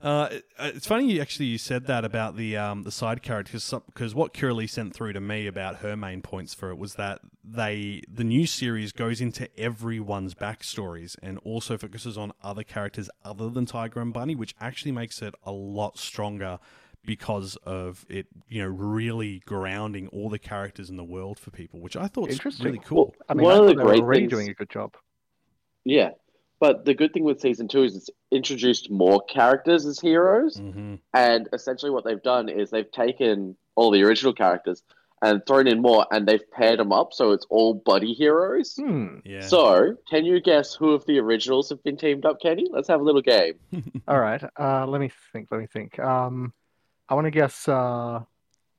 [0.02, 0.30] Uh,
[0.60, 4.34] it's funny you actually you said that about the um, the side characters because what
[4.34, 8.24] Curly sent through to me about her main points for it was that they the
[8.24, 14.02] new series goes into everyone's backstories and also focuses on other characters other than Tiger
[14.02, 16.60] and Bunny, which actually makes it a lot stronger
[17.06, 21.80] because of it, you know, really grounding all the characters in the world for people,
[21.80, 23.14] which I thought was really cool.
[23.30, 24.96] I mean, One of the great already things- doing a good job.
[25.84, 26.12] Yeah.
[26.60, 30.58] But the good thing with season two is it's introduced more characters as heroes.
[30.58, 34.82] hmm And essentially, what they've done is they've taken all the original characters
[35.22, 38.76] and thrown in more, and they've paired them up so it's all buddy heroes.
[38.76, 39.18] Hmm.
[39.24, 39.42] Yeah.
[39.42, 42.68] So, can you guess who of the originals have been teamed up, Kenny?
[42.70, 43.54] Let's have a little game.
[44.08, 44.44] All right.
[44.60, 45.48] Uh, let me think.
[45.52, 45.98] Let me think.
[46.00, 46.54] Um,
[47.10, 48.22] I want to guess uh,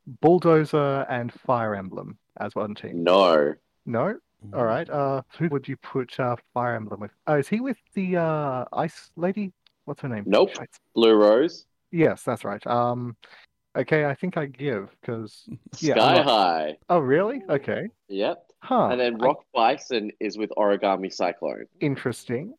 [0.07, 3.03] Bulldozer and Fire Emblem as one team.
[3.03, 3.55] No.
[3.85, 4.17] No.
[4.55, 4.89] All right.
[4.89, 7.11] Uh, who would you put uh, Fire Emblem with?
[7.27, 9.53] Oh, is he with the uh, Ice Lady?
[9.85, 10.25] What's her name?
[10.27, 10.51] Nope.
[10.57, 10.71] Shite.
[10.95, 12.65] Blue Rose, Yes, that's right.
[12.67, 13.17] Um,
[13.77, 14.05] okay.
[14.07, 15.45] I think I give because.
[15.79, 16.77] Yeah, I'm Sky not- High.
[16.89, 17.43] Oh, really?
[17.49, 17.89] Okay.
[18.09, 18.43] Yep.
[18.61, 18.89] Huh.
[18.91, 21.67] And then I- Rock Bison is with Origami Cyclone.
[21.81, 22.55] Interesting.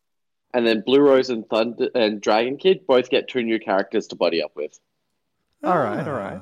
[0.54, 4.16] And then Blue Rose and Thunder and Dragon Kid both get two new characters to
[4.16, 4.78] buddy up with.
[5.62, 6.06] All right.
[6.08, 6.40] All right.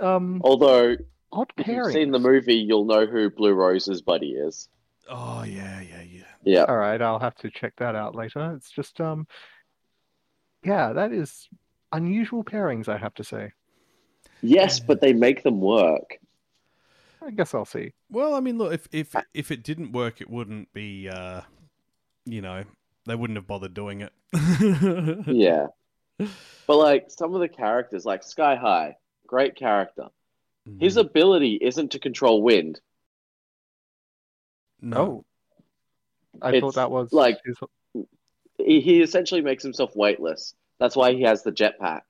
[0.00, 0.96] Um, Although,
[1.32, 1.84] odd if pairing.
[1.84, 4.68] you've seen the movie, you'll know who Blue Rose's buddy is.
[5.08, 6.22] Oh yeah, yeah, yeah.
[6.44, 6.64] Yeah.
[6.64, 8.54] All right, I'll have to check that out later.
[8.54, 9.26] It's just um
[10.64, 11.48] yeah, that is
[11.92, 13.52] unusual pairings, I have to say.
[14.42, 16.18] Yes, but they make them work.
[17.20, 17.92] I guess I'll see.
[18.10, 21.42] Well, I mean, look, if if if it didn't work, it wouldn't be, uh,
[22.24, 22.64] you know,
[23.06, 24.12] they wouldn't have bothered doing it.
[25.26, 25.68] Yeah.
[26.66, 30.08] But like some of the characters, like Sky High, great character.
[30.80, 31.00] His Mm-hmm.
[31.06, 32.80] ability isn't to control wind.
[34.80, 34.96] no.
[34.96, 35.24] Oh.
[36.40, 37.56] I It's thought that was like- his...
[38.58, 40.54] He, he essentially makes himself weightless.
[40.80, 42.00] That's why he has the jetpack.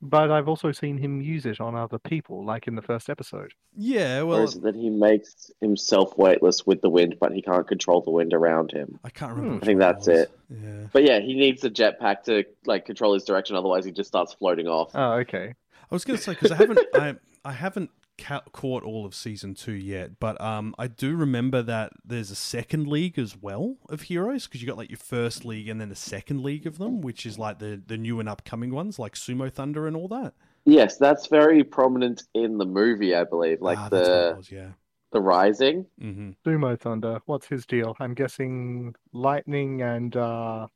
[0.00, 3.52] but I've also seen him use it on other people, like in the first episode.
[3.76, 7.42] Yeah, Or well, is it that he makes himself weightless with the wind, but he
[7.42, 8.98] can't control the wind around him?
[9.04, 9.56] I can't remember.
[9.58, 9.62] Hmm.
[9.62, 10.30] I think that's it.
[10.50, 13.56] Yeah, But yeah, he needs the jetpack to like control his direction.
[13.56, 14.90] Otherwise, he just starts floating off.
[14.94, 15.54] Oh, okay.
[15.90, 19.14] I was going to say because I haven't, I I haven't ca- caught all of
[19.14, 23.76] season two yet, but um, I do remember that there's a second league as well
[23.88, 26.78] of heroes because you got like your first league and then the second league of
[26.78, 30.08] them, which is like the the new and upcoming ones like Sumo Thunder and all
[30.08, 30.34] that.
[30.64, 33.60] Yes, that's very prominent in the movie, I believe.
[33.60, 34.68] Like ah, that's what it the was, yeah.
[35.12, 35.84] the Rising.
[36.00, 36.30] mm-hmm.
[36.48, 37.20] Sumo Thunder.
[37.26, 37.94] What's his deal?
[38.00, 40.68] I'm guessing lightning and uh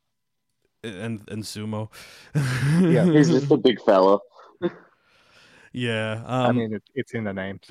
[0.85, 1.88] And and Sumo.
[2.35, 4.18] Yeah, He's just a big fella.
[5.72, 6.22] Yeah.
[6.26, 7.61] I Um, mean it, it's in the name.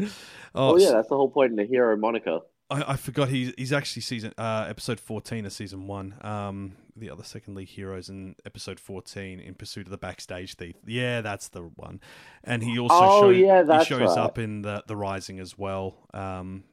[0.00, 0.08] oh,
[0.54, 2.40] Oh yeah, that's the whole point in the hero moniker.
[2.70, 6.14] I, I forgot he's he's actually season uh episode fourteen of season one.
[6.22, 10.76] Um, the other second league heroes in episode fourteen in pursuit of the backstage thief.
[10.86, 12.00] Yeah, that's the one.
[12.44, 14.18] And he also Oh, showed, yeah, that's he shows right.
[14.18, 15.96] up in the the Rising as well.
[16.14, 16.64] Um,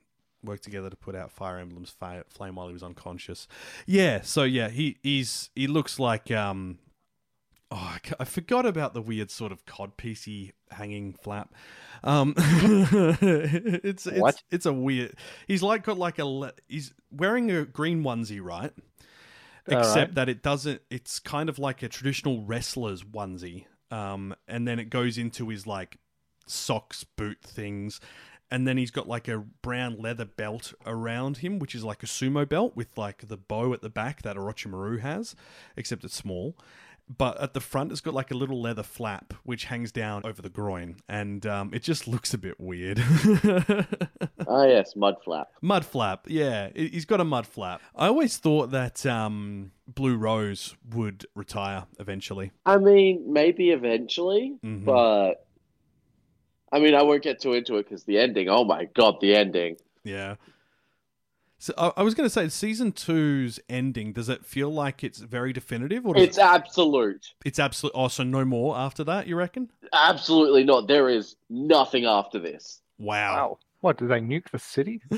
[0.43, 3.47] worked together to put out Fire Emblem's fi- flame while he was unconscious.
[3.87, 6.77] Yeah, so yeah, he he's he looks like um.
[7.69, 11.53] Oh, I, I forgot about the weird sort of cod codpiecey hanging flap.
[12.03, 14.41] Um, it's it's What?
[14.51, 15.15] it's a weird.
[15.47, 18.71] He's like got like a he's wearing a green onesie, right?
[19.69, 20.15] All Except right.
[20.15, 20.81] that it doesn't.
[20.89, 25.67] It's kind of like a traditional wrestler's onesie, um, and then it goes into his
[25.67, 25.97] like
[26.45, 27.99] socks, boot things,
[28.49, 32.05] and then he's got like a brown leather belt around him, which is like a
[32.05, 35.35] sumo belt with like the bow at the back that Orochimaru has,
[35.75, 36.55] except it's small.
[37.09, 40.41] But at the front, it's got like a little leather flap which hangs down over
[40.41, 42.99] the groin, and um, it just looks a bit weird.
[44.47, 45.47] Ah yes, mud flap.
[45.61, 47.81] mud flap, yeah, he- he's got a mud flap.
[47.95, 52.51] I always thought that um, Blue Rose would retire eventually.
[52.65, 54.83] I mean, maybe eventually, Mhm.
[54.83, 55.45] but
[56.71, 58.49] I mean, I won't get too into it because the ending.
[58.49, 59.77] Oh my god, the ending!
[60.03, 60.35] Yeah.
[61.59, 64.13] So I, I was going to say, season two's ending.
[64.13, 67.93] Does it feel like it's very definitive, or does It's absolute, it's absolute?
[67.95, 69.27] Oh, so no more after that?
[69.27, 69.71] You reckon?
[69.93, 70.87] absolutely not.
[70.87, 72.81] There is nothing after this.
[72.99, 73.35] Wow.
[73.35, 73.59] Wow.
[73.81, 75.01] What, did they nuke the city?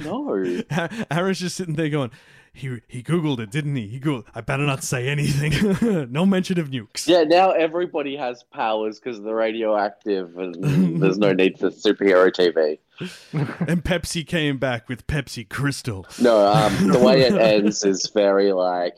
[0.00, 0.62] No.
[1.10, 2.10] Aaron's just sitting there going,
[2.56, 3.86] he he googled it, didn't he?
[3.86, 4.24] He googled.
[4.34, 6.08] I better not say anything.
[6.12, 7.06] no mention of nukes.
[7.06, 12.78] Yeah, now everybody has powers because they're radioactive, and there's no need for superhero TV.
[13.68, 16.06] And Pepsi came back with Pepsi Crystal.
[16.20, 18.96] No, um, the way it ends is very like,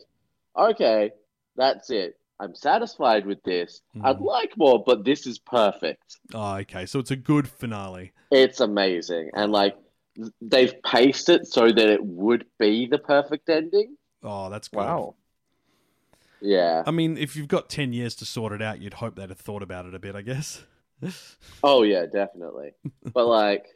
[0.56, 1.11] okay,
[1.56, 2.17] that's it.
[2.40, 3.81] I'm satisfied with this.
[4.03, 4.24] I'd Mhm.
[4.24, 6.18] like more, but this is perfect.
[6.35, 6.87] Oh, okay.
[6.87, 8.12] So it's a good finale.
[8.31, 9.77] It's amazing, and like
[10.40, 13.96] they've paced it so that it would be the perfect ending.
[14.22, 14.79] Oh, that's good.
[14.79, 15.14] Wow.
[16.40, 16.83] Yeah.
[16.87, 19.38] I mean, if you've got 10 years to sort it out, you'd hope they'd have
[19.40, 20.62] thought about it a bit, I guess.
[21.62, 22.72] Oh yeah, definitely.
[23.12, 23.66] but like,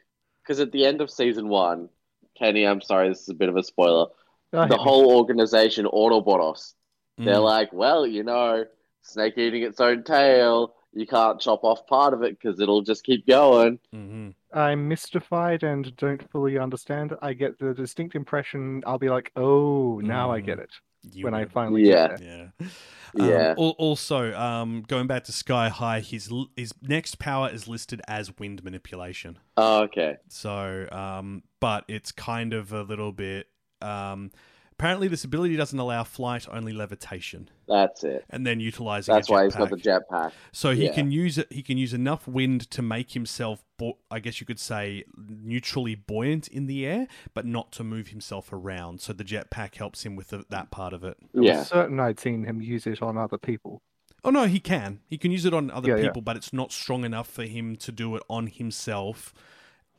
[0.41, 1.89] because at the end of season one,
[2.37, 4.07] Kenny, I'm sorry, this is a bit of a spoiler.
[4.51, 6.75] The hit whole organization, Ouroboros,
[7.17, 7.43] they're Mm.
[7.43, 8.65] like, well, you know,
[9.01, 10.75] snake eating its own tail.
[10.93, 13.79] You can't chop off part of it because it'll just keep going.
[13.93, 14.35] Mhm.
[14.53, 17.15] I'm mystified and don't fully understand.
[17.21, 20.63] I get the distinct impression I'll be like, oh, now I get Mm.
[20.63, 20.69] it
[21.11, 22.07] You when I finally Yeah.
[22.09, 22.53] get there.
[22.59, 22.69] Yeah.
[23.15, 23.53] Um, Yeah.
[23.57, 28.63] also, um, going back to Sky High, his his next power is listed as wind
[28.63, 29.39] manipulation.
[29.57, 30.17] Oh, okay.
[30.29, 33.47] So, um, but it's kind of a little bit.
[33.81, 34.31] Um,
[34.73, 38.25] apparently, this ability doesn't allow flight, only levitation, That's it.
[38.29, 39.13] and then utilizing.
[39.13, 40.01] That's a why he's got the jetpack.
[40.11, 40.31] jetpack.
[40.51, 40.93] So he Yeah.
[40.93, 41.51] can use it.
[41.51, 45.95] He can use enough wind to make himself, bu- I guess you could say, neutrally
[45.95, 48.99] buoyant in the air, but not to move himself around.
[49.01, 51.17] So the jetpack helps him with the, that part of it.
[51.35, 51.63] I was Yeah.
[51.63, 53.81] certain I'd seen him use it on other people.
[54.25, 55.01] Oh no, he can.
[55.07, 56.03] He can use it on other Yeah, yeah.
[56.07, 59.33] people, but it's not strong enough for him to do it on himself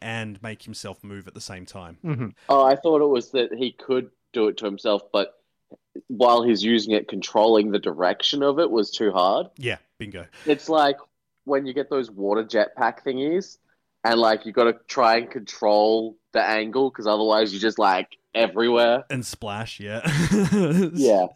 [0.00, 1.98] and make himself move at the same time.
[2.02, 5.40] hmm Oh, I thought it was that he could do it to himself, but
[6.08, 9.46] while he's using it, controlling the direction of it was too hard.
[9.56, 10.26] Yeah, bingo.
[10.44, 10.96] It's like
[11.44, 13.58] when you get those water jetpack thingies,
[14.04, 18.08] and like you got to try and control the angle because otherwise you're just like
[18.34, 19.04] everywhere.
[19.08, 20.02] And splash, yeah.
[20.94, 21.26] Yeah.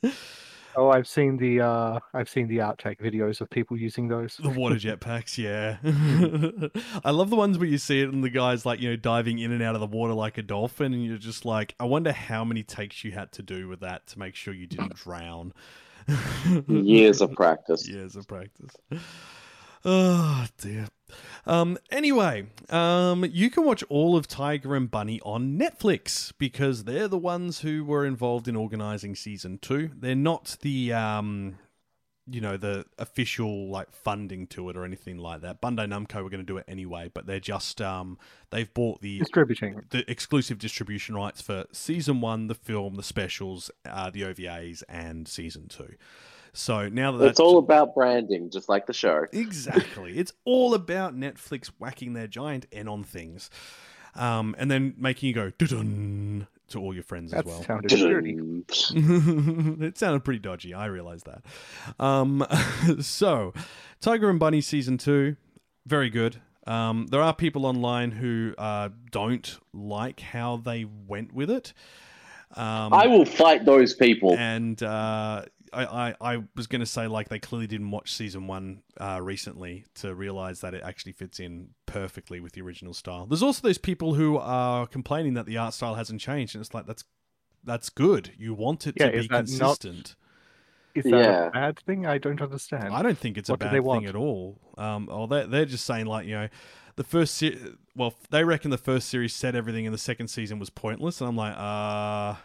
[0.81, 4.37] Oh, I've seen the uh, I've seen the outtake videos of people using those.
[4.37, 5.79] The water jetpacks, yeah.
[7.05, 9.41] I love the ones where you see it and the guy's like, you know, diving
[9.41, 12.13] in and out of the water like a dolphin, and you're just like, I wonder
[12.13, 15.53] how many takes you had to do with that to make sure you didn't drown.
[16.69, 17.89] Years of practice.
[17.89, 18.77] Years of practice.
[19.85, 20.89] Oh dear.
[21.47, 27.09] Um, anyway, um, you can watch all of Tiger and Bunny on Netflix because they're
[27.09, 29.91] the ones who were involved in organizing season two.
[29.99, 31.57] They're not the um,
[32.31, 35.61] you know, the official like funding to it or anything like that.
[35.63, 38.19] Bandai Namco were going to do it anyway, but they're just um,
[38.51, 39.83] they've bought the Distributing.
[39.91, 45.27] the exclusive distribution rights for season one, the film, the specials, uh, the OVAs, and
[45.27, 45.95] season two.
[46.59, 49.27] So now that that's It's all about branding, just like the show.
[49.33, 50.19] Exactly.
[50.19, 53.49] it's all about Netflix whacking their giant N on things.
[54.17, 57.63] Um, and then making you go dun to all your friends That as well.
[57.63, 58.33] sounded dirty.
[59.87, 60.75] it sounded pretty dodgy.
[60.75, 61.43] I realize that.
[62.05, 62.45] Um,
[63.01, 63.55] so,
[64.01, 65.37] Tiger and Bunny season two,
[65.87, 66.41] very good.
[66.67, 71.73] Um, there are people online who uh, don't like how they went with it.
[72.57, 74.35] Um, I will fight those people.
[74.37, 78.47] and uh, I, I, I was going to say like they clearly didn't watch season
[78.47, 83.27] one uh, recently to realize that it actually fits in perfectly with the original style.
[83.27, 86.75] There's also those people who are complaining that the art style hasn't changed, and it's
[86.75, 87.05] like that's
[87.65, 88.33] that's good.
[88.39, 89.47] You want it Yeah, to be is that not-
[89.81, 90.15] consistent.
[90.95, 91.47] Is that Yeah.
[91.47, 92.07] a bad thing?
[92.07, 92.93] I don't understand.
[92.93, 94.59] I don't think it's a What do bad they thing at all.
[94.79, 96.49] Um, or they're, they're just saying like you know,
[96.97, 97.59] the first se-
[97.95, 101.21] well they reckon the first series said everything, and the second season was pointless.
[101.21, 102.37] And I'm like, uh,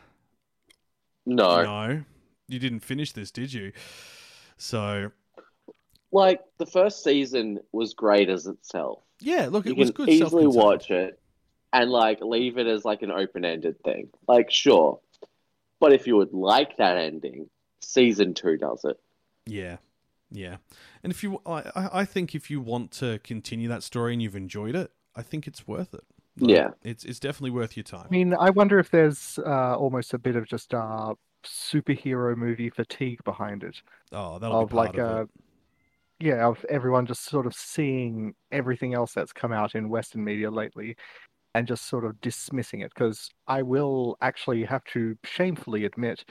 [1.26, 1.64] no.
[1.64, 2.04] no,
[2.54, 3.72] you didn't finish this, did you?
[4.58, 5.12] So
[6.12, 9.00] Like, the first season was great as itself.
[9.20, 10.10] yeah, look, You it was can good.
[10.10, 11.20] easily watch it
[11.74, 14.10] and, like, leave it as, like, an open ended thing.
[14.28, 15.00] Like, sure.
[15.80, 17.50] But if you would like that ending,
[17.82, 19.00] season two does it.
[19.46, 19.78] Yeah,
[20.32, 20.58] yeah.
[21.04, 24.22] And if you, I, I I think if you want to continue that story and
[24.22, 26.04] you've enjoyed it, I think it's worth it.
[26.38, 26.72] Yeah.
[26.84, 28.08] it's it's definitely worth your time.
[28.10, 31.14] I mean, I wonder if there's uh, almost a bit of just uh,
[31.44, 33.82] superhero movie fatigue behind it.
[34.12, 35.28] oh, that'll of be part like of uh it.
[36.20, 40.50] yeah, of everyone just sort of seeing everything else that's come out in Western media
[40.52, 40.96] lately
[41.56, 42.92] and just sort of dismissing it.
[42.96, 46.26] Because I will actually have to shamefully admit,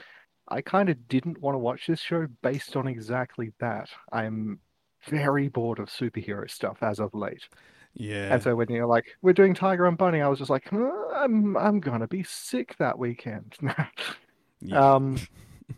[0.49, 3.89] I kind of didn't want to watch this show based on exactly that.
[4.11, 4.61] I'm
[5.07, 7.49] very bored of superhero stuff as of late.
[7.93, 10.71] Yeah, And so when you're like, we're doing Tiger and Bunny, I was just like,
[10.73, 13.57] "Uh, I'm I'm gonna be sick that weekend.
[14.65, 14.95] yeah.
[14.95, 15.17] um,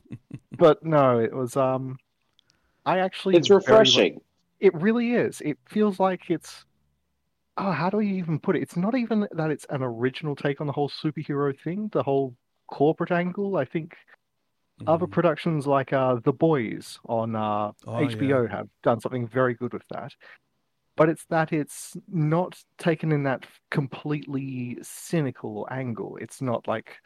[0.57, 1.97] but no, it was um,
[2.85, 4.21] I actually It's very refreshing.
[4.59, 5.41] it really is.
[5.41, 6.65] It feels like it's.
[7.57, 8.61] Oh, how do you even put it?
[8.61, 12.35] It's not even that it's an original take on the whole superhero thing, the whole
[12.67, 13.55] corporate angle.
[13.55, 13.95] I think
[14.87, 15.11] other Mhm.
[15.11, 18.09] productions like uh, The Boys on uh, Oh, yeah.
[18.09, 20.13] HBO have done something very good with that.
[20.97, 26.17] But it's that it's not taken in that completely cynical angle.
[26.21, 26.97] It's not like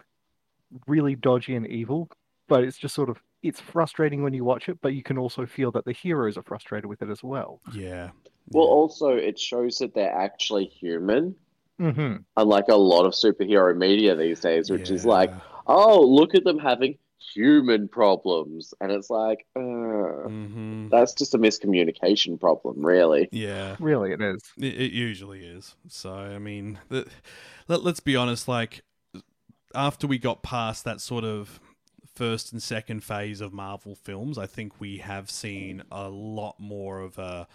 [0.88, 2.10] really dodgy and evil,
[2.48, 5.46] but it's just sort of it's frustrating when you watch it, but you can also
[5.46, 7.62] feel that the heroes are frustrated with it as well.
[7.74, 8.10] yeah.
[8.52, 11.36] Well, also, it shows that they're actually human,
[11.80, 15.32] hmm unlike a lot of superhero media these days, which is like,
[15.68, 16.98] oh, look at them having
[17.34, 18.74] human problems.
[18.82, 20.90] And it's like, uh, Mhm.
[20.90, 23.30] that's just a miscommunication problem, really.
[23.32, 23.76] Yeah.
[23.80, 24.42] Really, it is.
[24.58, 25.76] It, it usually is.
[25.88, 27.08] So I mean, the,
[27.68, 28.48] let, let's be honest.
[28.48, 28.82] Like
[29.74, 31.60] after we got past that sort of
[32.16, 37.00] first and second phase of Marvel films, I think we have seen a lot more
[37.00, 37.48] of a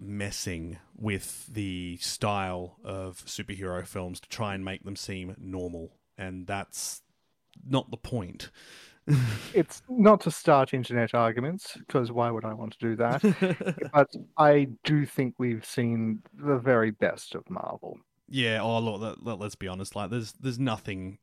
[0.00, 6.46] messing with the style of superhero films to try and make them seem normal, and
[6.46, 7.02] that's
[7.66, 8.50] not the point.
[9.54, 13.90] It's not to start internet arguments, because why would I want to do that?
[13.92, 17.98] but I do think we've seen the very best of Marvel.
[18.28, 19.96] Yeah, oh look, let, let's be honest.
[19.96, 21.18] Like, there's there's nothing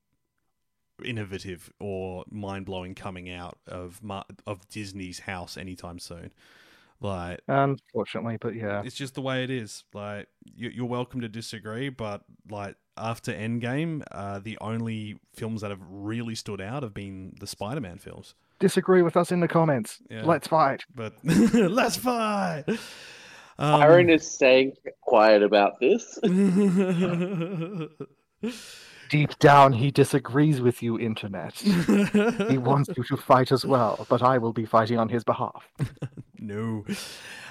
[1.04, 6.32] innovative or mind blowing coming out of Mar- of Disney's house anytime soon.
[7.02, 8.82] Like, Unfortunately, but yeah.
[8.86, 9.84] it's just the way it is.
[9.94, 15.72] Like, you, you're welcome to disagree, but like after Endgame, uh, the only films that
[15.72, 18.34] have really stood out have been the Spider-Man films.
[18.60, 20.00] Disagree with us in the comments.
[20.10, 20.24] Yeah.
[20.24, 20.84] Let's fight.
[20.96, 22.63] But let's fight.
[23.58, 26.20] Um, Aaron is staying quiet about this.
[29.10, 31.54] Deep down, he disagrees with you, internet.
[31.54, 35.70] He wants you to fight as well, but I will be fighting on his behalf.
[36.39, 36.84] no.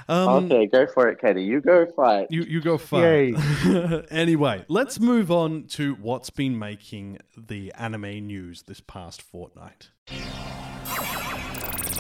[0.09, 1.45] Um, okay, go for it, Kenny.
[1.45, 2.27] You go fight.
[2.29, 3.35] You you go fight.
[4.11, 9.91] anyway, let's move on to what's been making the anime news this past fortnight.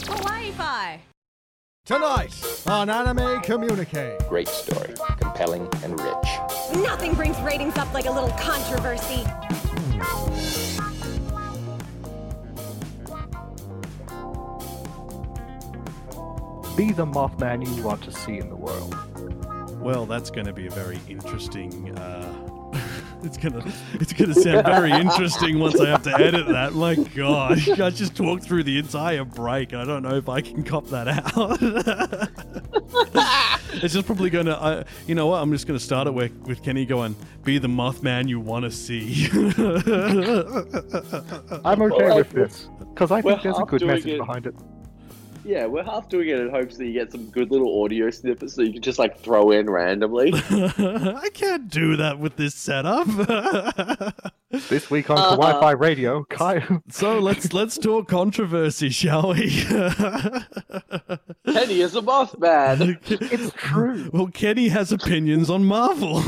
[0.07, 1.01] Hawaii Fi.
[1.87, 2.33] Tonight
[2.66, 4.16] on Anime Communique.
[4.27, 6.83] Great story, compelling and rich.
[6.83, 9.23] Nothing brings ratings up like a little controversy.
[16.75, 18.97] Be the Mothman you want to see in the world.
[19.79, 21.99] Well, that's going to be a very interesting.
[21.99, 22.43] Uh,
[23.25, 23.64] it's gonna
[23.94, 26.72] it's gonna sound very interesting once I have to edit that.
[26.75, 30.40] My God, I just talked through the entire break, and I don't know if I
[30.40, 31.58] can cop that out.
[33.83, 34.52] it's just probably gonna.
[34.52, 35.42] Uh, you know what?
[35.42, 38.70] I'm just gonna start it with, with Kenny going, "Be the Mothman you want to
[38.70, 39.29] see."
[41.64, 44.18] I'm okay Well, with this because I we're think there's a good message it.
[44.18, 44.54] behind it.
[45.45, 48.55] Yeah, we're half doing it in hopes that you get some good little audio snippets
[48.55, 50.33] that you can just like throw in randomly.
[50.35, 53.07] I can't do that with this setup.
[54.69, 55.31] This week on Uh-huh.
[55.37, 56.65] Wi-Fi Radio, Kai.
[56.88, 59.51] so let's let's talk controversy, shall we?
[61.51, 62.97] Kenny is a Mothman.
[63.11, 64.09] it's true.
[64.13, 66.21] well, Kenny has opinions on Marvel.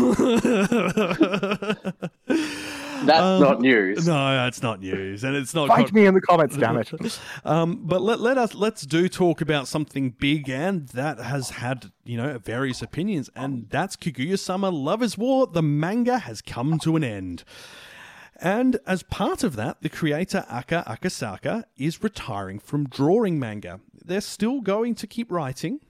[3.06, 4.06] That's Um, not news.
[4.06, 5.68] No, that's not news, and it's not.
[5.68, 6.90] Fight me in the comments, damn it.
[7.44, 11.90] Um, but let, let us let's do talk about something big and that has had
[12.04, 15.46] you know various opinions, and that's Kaguya-sama Love is War.
[15.46, 17.44] The manga has come to an end.
[18.38, 23.80] And as part of that, the creator Aka Akasaka is retiring from drawing manga.
[24.04, 25.80] They're still going to keep writing,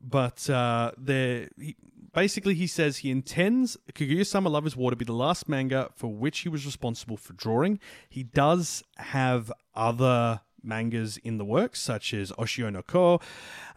[0.00, 1.76] but uh, they're he,
[2.12, 6.08] basically he says he intends Kaguya-sama Love is War to be the last manga for
[6.08, 7.78] which he was responsible for drawing.
[8.08, 13.20] He does have other mangas in the works, such as Oshi no Ko,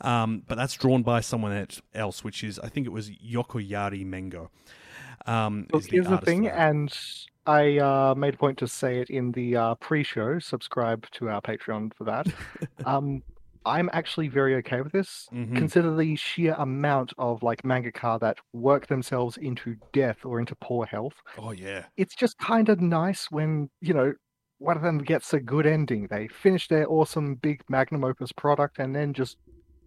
[0.01, 4.49] um, but that's drawn by someone else, which is I think it was Yokoyari Mengo.
[5.25, 6.95] Um, Look, is here's the thing, and
[7.47, 10.39] I uh, made a point to say it in the uh, pre-show.
[10.39, 12.27] Subscribe to our Patreon for that.
[12.85, 13.23] um,
[13.65, 15.27] I'm actually very okay with this.
[15.33, 15.55] Mhm.
[15.55, 20.85] Consider the sheer amount of like mangaka that work themselves into death or into poor
[20.85, 21.15] health.
[21.37, 21.85] Oh yeah.
[21.97, 24.13] It's just kind of nice when you know
[24.59, 26.07] one of them gets a good ending.
[26.07, 29.37] They finish their awesome big magnum opus product and then just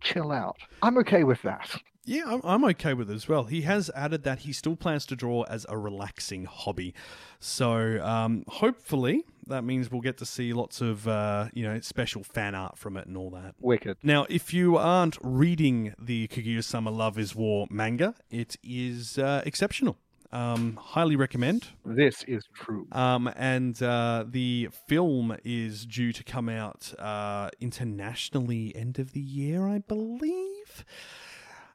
[0.01, 0.57] chill out.
[0.83, 1.81] I'm okay with that.
[2.05, 3.45] Yeah, I'm, I'm okay with it as well.
[3.45, 6.95] He has added that he still plans to draw as a relaxing hobby.
[7.39, 12.23] So um, hopefully that means we'll get to see lots of uh, you know special
[12.23, 13.55] fan art from it and all that.
[13.61, 13.99] Wicked.
[14.03, 19.99] Now, if you aren't reading the Kaguya-sama Love is War manga, it is uh, exceptional.
[20.31, 21.69] Um, highly recommend.
[21.87, 22.87] This is true.
[22.93, 29.21] Um, and uh, the film is due to come out uh, internationally end of the
[29.21, 30.85] year, I believe.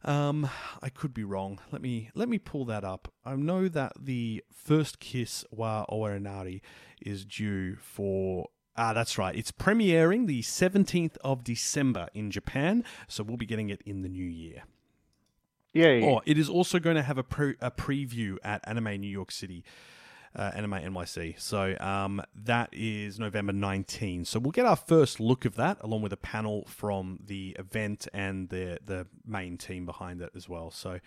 [0.04, 0.50] Um,
[0.82, 1.60] I could be wrong.
[1.72, 3.14] Let me let me pull that up.
[3.26, 6.62] I know that the first kiss wa Owaranai
[7.02, 8.50] is due for.
[8.76, 9.36] Ah, that's right.
[9.36, 14.10] It's premiering the 17th of December in Japan, so we'll be getting it in the
[14.10, 14.64] new year.
[15.74, 16.04] Yay.
[16.04, 19.32] Oh, it is also going to have a, pre- a preview at Anime New York
[19.32, 19.64] City,
[20.36, 21.40] uh, Anime NYC.
[21.40, 24.26] So um, that is November 19.
[24.26, 28.08] So we'll get our first look of that, along with a panel from the event
[28.14, 30.72] and the the main team behind it as well.
[30.72, 31.00] So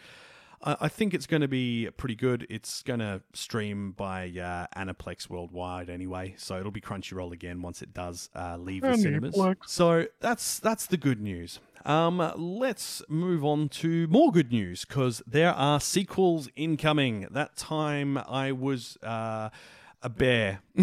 [0.62, 2.46] I, I think it's going to be pretty good.
[2.48, 7.82] It's going to stream by uh, Aniplex worldwide anyway, so it'll be Crunchyroll again once
[7.82, 9.36] it does uh, leave the cinemas.
[9.66, 11.58] So that's that's the good news.
[11.86, 17.28] Um, let's move on to more good news because there are sequels incoming.
[17.30, 19.50] That time I was uh,
[20.02, 20.60] a bear.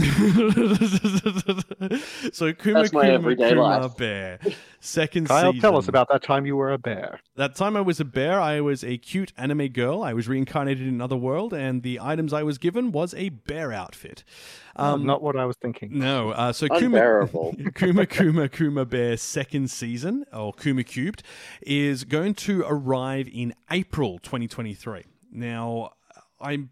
[2.33, 3.97] so Kuma That's my Kuma everyday Kuma life.
[3.97, 4.39] bear.
[4.79, 5.61] Second Kyle, season.
[5.61, 7.19] tell us about that time you were a bear.
[7.35, 10.03] That time I was a bear, I was a cute anime girl.
[10.03, 13.71] I was reincarnated in another world, and the items I was given was a bear
[13.71, 14.23] outfit.
[14.75, 15.97] Um, not what I was thinking.
[15.99, 17.27] no, uh, so Kuma,
[17.75, 21.21] Kuma Kuma Kuma Bear second season, or Kuma Cubed,
[21.61, 25.03] is going to arrive in April 2023.
[25.31, 25.91] Now,
[26.41, 26.71] I'm.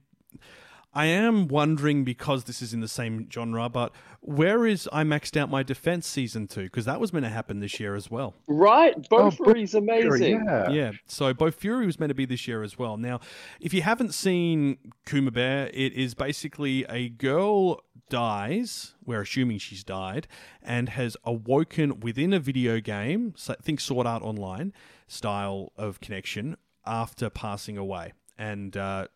[0.94, 5.38] I am wondering because this is in the same genre, but where is I maxed
[5.38, 6.64] out my defense season two?
[6.64, 8.34] Because that was meant to happen this year as well.
[8.48, 10.44] Right, Oh, Bofuri's amazing.
[10.46, 10.70] Yeah.
[10.70, 12.98] Yeah, so Bofuri was meant to be this year as well.
[12.98, 13.22] Now,
[13.62, 17.80] if you haven't seen Kuma Bear, it is basically a girl
[18.10, 20.28] dies, we're assuming she's died,
[20.62, 24.74] and has awoken within a video game, so think Sword Art Online
[25.08, 28.12] style of connection, after passing away.
[28.38, 29.08] And uh,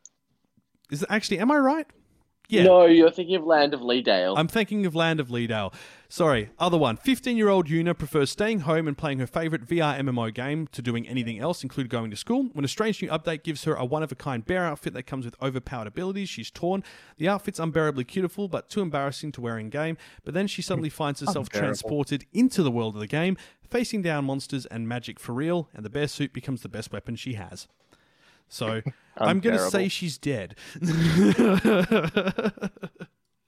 [0.91, 1.87] is it actually, am I right?
[2.47, 2.63] Yeah.
[2.63, 4.35] No, you're thinking of Land of Leadale.
[4.37, 5.73] I'm thinking of Land of Leadale.
[6.07, 6.97] Sorry, other one.
[6.97, 10.81] 15 year old Yuna prefers staying home and playing her favourite VR MMO game to
[10.81, 12.49] doing anything else, including going to school.
[12.53, 15.03] When a strange new update gives her a one of a kind bear outfit that
[15.03, 16.83] comes with overpowered abilities, she's torn.
[17.17, 19.97] The outfit's unbearably beautiful, but too embarrassing to wear in game.
[20.23, 23.37] But then she suddenly finds herself transported into the world of the game,
[23.69, 27.15] facing down monsters and magic for real, and the bear suit becomes the best weapon
[27.15, 27.67] she has.
[28.47, 28.81] So
[29.17, 30.55] I'm going to say she's dead.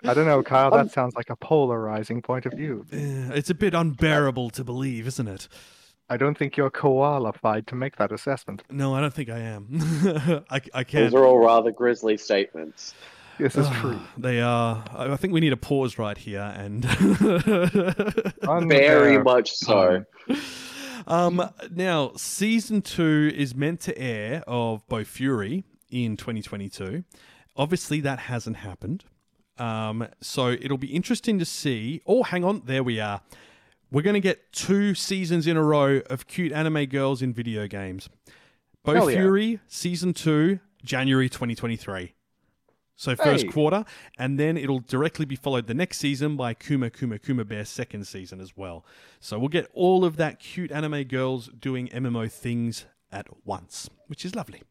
[0.03, 0.71] I don't know, Kyle.
[0.71, 2.85] That um, sounds like a polarizing point of view.
[2.91, 5.47] it's a bit unbearable to believe, isn't it?
[6.09, 8.63] I don't think you're qualified to make that assessment.
[8.69, 9.67] No, I don't think I am.
[10.49, 11.13] I, I can't.
[11.13, 12.93] are all rather grisly statements.
[13.37, 13.99] This is ah, true.
[14.17, 14.83] They are.
[14.95, 16.83] I I think we need a pause right here, and
[18.41, 20.05] Very much so.
[20.29, 20.45] Um,
[21.05, 27.03] um, now season two is meant to air of Bofuri in 2022.
[27.55, 29.03] Obviously, that hasn't happened.
[29.57, 32.01] Um, so it'll be interesting to see.
[32.05, 33.21] Oh, hang on, there we are.
[33.91, 37.67] we're going to get two seasons in a row of cute anime girls in video
[37.67, 38.09] games.
[38.83, 39.17] Bo Hell yeah.
[39.17, 42.13] Fury season two, January 2023.
[42.99, 43.51] So first Hey.
[43.51, 43.85] quarter,
[44.17, 48.07] and then it'll directly be followed the next season by Kuma Kuma Kuma Bear second
[48.07, 48.83] season as well.
[49.19, 54.25] So we'll get all of that cute anime girls doing MMO things at once, which
[54.25, 54.63] is lovely.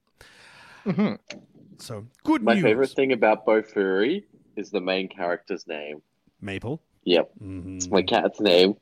[1.78, 2.62] So good My news.
[2.64, 4.24] favorite thing about Bofuri
[4.56, 6.02] is the main character's name.
[6.40, 6.82] Maple.
[7.04, 7.76] Yep, Mhm.
[7.76, 8.74] it's my cat's name.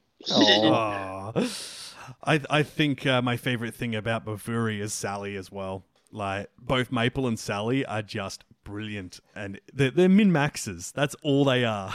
[2.22, 5.84] I I think uh, my favorite thing about Bofuri is Sally as well.
[6.12, 10.92] Like both Maple and Sally are just brilliant, and they're, they're min maxes.
[10.92, 11.92] That's all they are.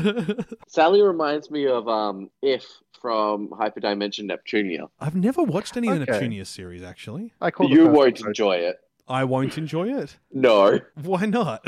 [0.66, 2.64] Sally reminds me of um If
[3.00, 4.88] from Hyperdimension Neptunia.
[4.98, 6.26] I've never watched any of the Okay.
[6.26, 6.82] Neptunia series.
[6.82, 8.76] Actually, I call the You first won't episode- enjoy it.
[9.10, 10.18] I won't enjoy it.
[10.32, 11.62] No, Why not?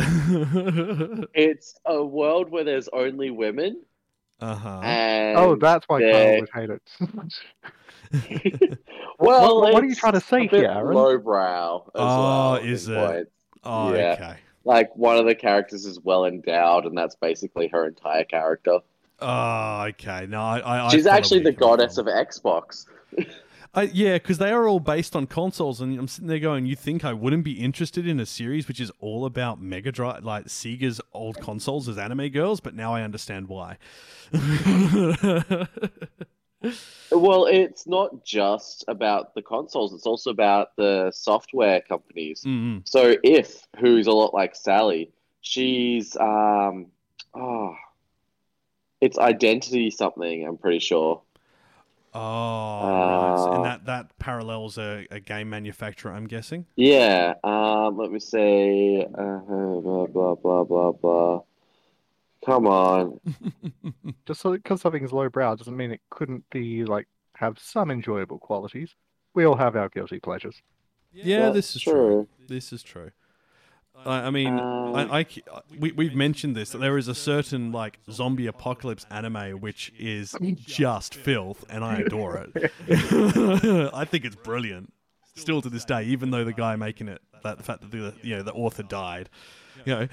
[1.35, 3.83] it's a world where there's only women,
[4.41, 4.81] uh huh.
[4.83, 6.81] and Oh, that's why they're- Kyle would
[8.11, 8.31] hate
[8.61, 8.79] it.
[9.19, 10.95] well, what- what are you it's trying to say a bit here, Aaron?
[10.95, 11.85] Lowbrow.
[11.87, 13.07] As Oh, well, is this it?
[13.07, 13.29] point.
[13.65, 14.13] Oh, yeah.
[14.13, 14.37] okay.
[14.65, 18.81] Like one of the characters is well endowed, and that's basically her entire character.
[19.21, 20.27] Oh, okay.
[20.27, 20.87] No, I.
[20.87, 22.87] I She's actually the goddess of Xbox.
[23.73, 26.75] Uh, yeah, because they are all based on consoles, and I'm sitting there going, "You
[26.75, 30.47] think I wouldn't be interested in a series which is all about Mega Drive, like
[30.47, 33.79] Sega's old consoles as anime girls?" But now I understand why.
[37.11, 42.43] Well, it's not just about the consoles; it's also about the software companies.
[42.47, 42.87] Mhm.
[42.87, 46.87] So, if who's a lot like Sally, she's um,
[47.35, 47.75] oh,
[49.01, 50.47] it's identity something.
[50.47, 51.23] I'm pretty sure.
[52.13, 52.19] Oh,
[52.83, 53.55] right.
[53.55, 56.67] and Uh, that that parallels a, a game manufacturer, I'm guessing.
[56.77, 57.35] Yeah.
[57.45, 59.03] Um, let me say.
[59.03, 59.39] Uh,
[59.81, 61.43] blah blah blah blah blah.
[62.45, 63.21] Come on.
[64.27, 68.95] Just because something's lowbrow doesn't mean it couldn't be like have some enjoyable qualities.
[69.35, 70.61] We all have our guilty pleasures.
[71.13, 71.93] Yeah, That's this is true.
[71.93, 72.29] true.
[72.49, 73.11] This is true.
[74.07, 75.43] I, I mean, Um, I, I c-
[75.79, 76.71] we, we've mentioned this.
[76.71, 81.99] That there is a certain like zombie apocalypse anime which is just filth, and I
[81.99, 82.73] adore it.
[83.93, 84.93] I think it's brilliant.
[85.37, 88.15] Still to this day, even though the guy making it, that the fact that the
[88.23, 89.29] you know the author died,
[89.85, 90.09] you know,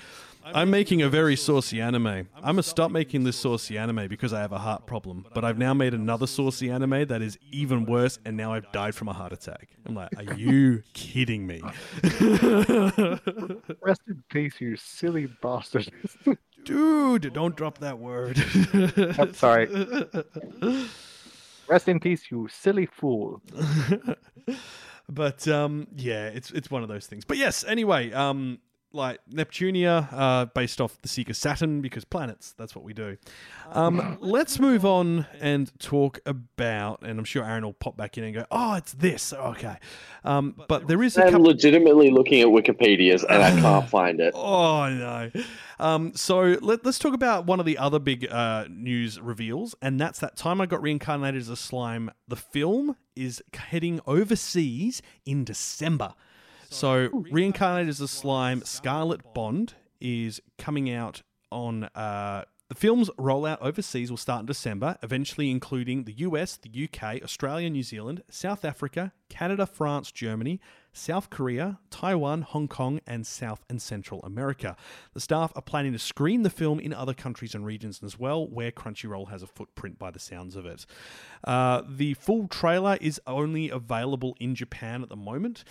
[0.53, 2.07] I'm making a very saucy anime.
[2.07, 5.25] I'm gonna stop making this saucy anime because I have a heart problem.
[5.33, 8.95] But I've now made another saucy anime that is even worse, and now I've died
[8.95, 9.69] from a heart attack.
[9.85, 11.61] I'm like, are you kidding me?
[13.81, 15.91] Rest in peace, you silly bastard.
[16.63, 18.37] Dude, don't drop that word.
[19.17, 19.67] I'm sorry.
[21.67, 23.41] Rest in peace, you silly fool.
[25.09, 27.23] but um, yeah, it's it's one of those things.
[27.25, 28.59] But yes, anyway, um,
[28.93, 33.17] like Neptunia, uh, based off the Sega Saturn, because planets, that's what we do.
[33.71, 38.23] Um, let's move on and talk about, and I'm sure Aaron will pop back in
[38.23, 39.77] and go, "Oh, it's this." Okay,
[40.23, 41.47] um, but there is a I'm couple.
[41.47, 44.33] legitimately looking at Wikipedia's and I can't find it.
[44.35, 45.31] Oh no!
[45.79, 49.99] Um, so let, let's talk about one of the other big uh, news reveals, and
[49.99, 52.11] that's that time I got reincarnated as a slime.
[52.27, 56.13] The film is heading overseas in December.
[56.70, 61.86] So reincarnated as a slime, Scarlet Bond is coming out on.
[61.95, 67.24] Uh, the film's rollout overseas will start in December, eventually including the US, the UK,
[67.24, 70.59] Australia, New Zealand, South Africa, Canada, France, Germany,
[70.91, 74.76] South Korea, Taiwan, Hong Kong, and South and Central America.
[75.13, 78.45] The staff are planning to screen the film in other countries and regions as well,
[78.45, 80.86] where Crunchyroll has a footprint by the sounds of it.
[81.45, 85.63] Uh, the full trailer is only available in Japan at the moment.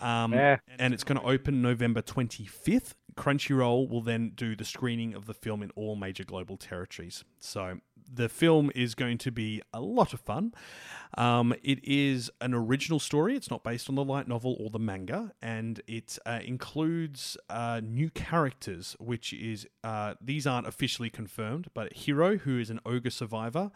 [0.00, 0.56] Um, Eh.
[0.78, 2.94] and it's going to open November 25th.
[3.16, 7.24] Crunchyroll will then do the screening of the film in all major global territories.
[7.38, 7.78] So
[8.10, 10.52] the film is going to be a lot of fun.
[11.18, 13.36] Um, it is an original story.
[13.36, 17.80] It's not based on the light novel or the manga, and it uh, includes uh,
[17.84, 23.10] new characters, which is uh, these aren't officially confirmed, but Hiro, who is an ogre
[23.10, 23.70] survivor,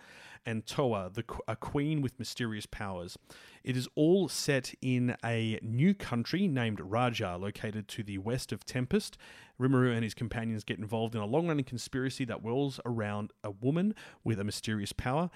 [0.47, 3.19] and Toa, the a queen with mysterious powers.
[3.65, 8.65] It is all set in a new country named Raja, located to the west of
[8.65, 9.19] Tempest.
[9.61, 13.51] Rimuru and his companions get involved in a long running conspiracy that whirls around a
[13.51, 15.31] woman with a mysterious power.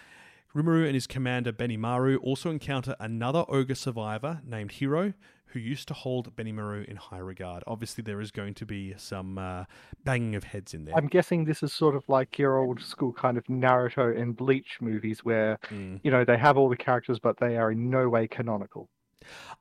[0.54, 5.14] Rimuru and his commander Benimaru also encounter another ogre survivor named Hiro,
[5.52, 7.62] who used to hold Benimaru in high regard.
[7.66, 9.64] Obviously, there is going to be some uh,
[10.04, 10.94] banging of heads in there.
[10.96, 14.78] I'm guessing this is sort of like your old school kind of Naruto and Bleach
[14.80, 16.00] movies where, Mm.
[16.02, 18.88] you know, they have all the characters, but they are in no way canonical.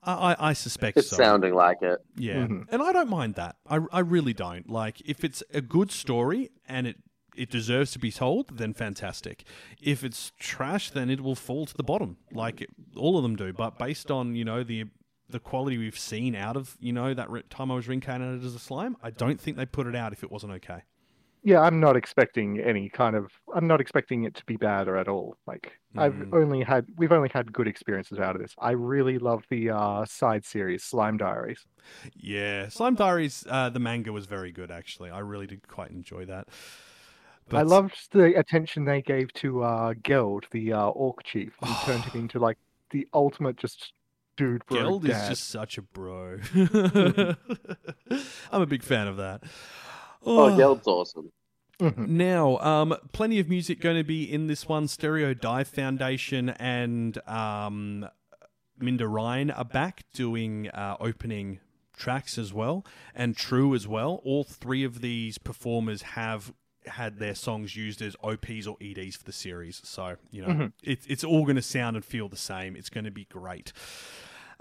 [0.03, 1.17] I, I, I suspect It's so.
[1.17, 1.99] sounding like it.
[2.15, 2.67] Yeah, Mhm.
[2.71, 3.57] and I don't mind that.
[3.67, 4.69] I, I really don't.
[4.69, 6.97] Like if it's a good story and it
[7.35, 9.45] it deserves to be told, then fantastic.
[9.81, 13.35] If it's trash, then it will fall to the bottom, like it, all of them
[13.37, 13.53] do.
[13.53, 14.85] But based on you know the
[15.29, 18.59] the quality we've seen out of you know that time I was reincarnated as a
[18.59, 20.83] slime, I don't think they put it out if it wasn't okay.
[21.41, 23.31] Yeah, I'm not expecting any kind of.
[23.55, 25.37] I'm not expecting it to be bad or at all.
[25.47, 26.33] Like I've Mm.
[26.33, 28.53] only had, we've only had good experiences out of this.
[28.59, 31.65] I really love the uh, side series, Slime Diaries.
[32.13, 35.11] Yeah, Slime Diaries, uh, the manga was very good actually.
[35.11, 36.49] I really did quite enjoy that.
[37.47, 37.57] But...
[37.57, 42.03] I loved the attention they gave to uh, Geld, the uh, orc chief, and turned
[42.03, 42.57] him into like
[42.91, 43.93] the ultimate just
[44.39, 46.37] dude bro Geld is just such a bro.
[48.51, 49.43] I'm a big fan of that.
[50.25, 51.31] Oh, Geld's awesome.
[51.97, 54.87] Now, um, plenty of music going to be in this one.
[54.89, 58.05] Stereo Dive Foundation and um,
[58.81, 61.59] MindaRyn are back doing uh, opening
[61.95, 62.85] tracks as well,
[63.15, 64.19] and True as well.
[64.25, 66.53] All three of these performers have
[66.85, 69.79] had their songs used as OPs or EDs for the series.
[69.85, 70.71] So, you know, Mhm.
[70.83, 72.75] it, it's all going to sound and feel the same.
[72.75, 73.71] It's going to be great.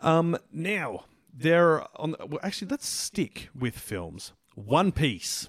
[0.00, 4.32] Um, now, there on well, actually, let's stick with films.
[4.54, 5.48] One Piece.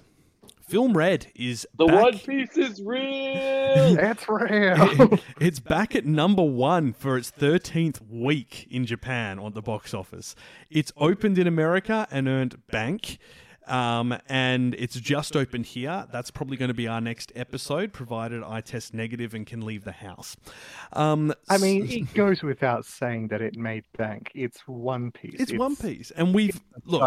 [0.70, 2.00] Film Red is The back.
[2.00, 3.94] One Piece is real.
[3.96, 5.18] That's real.
[5.40, 10.36] it's back at number one for its 13th week in Japan on the box office.
[10.70, 13.18] It's opened in America and earned bank.
[13.70, 16.06] Um, and it's just opened here.
[16.12, 19.84] That's probably going to be our next episode, provided I test negative and can leave
[19.84, 20.36] the house.
[20.92, 24.32] Um, I mean, it goes without saying that it made bank.
[24.34, 25.36] It's One Piece.
[25.40, 27.02] It's One Piece, and we've look.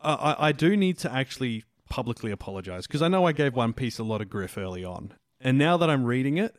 [0.00, 3.98] I- I do need to actually publicly apologize because I know I gave One Piece
[3.98, 6.56] a lot of griff early on, and now that I'm reading it,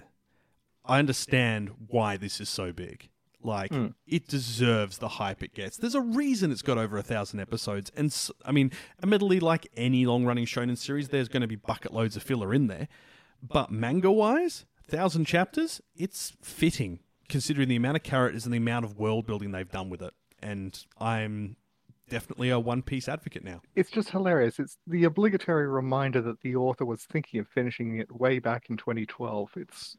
[0.85, 3.09] I understand why this is so big.
[3.43, 3.87] Like Hmm.
[4.07, 5.77] it deserves the hype it gets.
[5.77, 8.71] There's a reason it's got over a thousand episodes, and I mean,
[9.01, 12.67] admittedly, like any long-running shonen series, there's going to be bucket loads of filler in
[12.67, 12.87] there.
[13.41, 18.97] But manga-wise, thousand chapters, it's fitting considering the amount of characters and the amount of
[18.97, 20.13] world building they've done with it.
[20.41, 21.57] And I'm
[22.09, 23.61] definitely a One Piece advocate now.
[23.75, 24.59] It's just hilarious.
[24.59, 28.77] It's the obligatory reminder that the author was thinking of finishing it way back in
[28.77, 29.51] 2012.
[29.57, 29.97] It's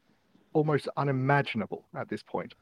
[0.53, 2.55] almost unimaginable at this point.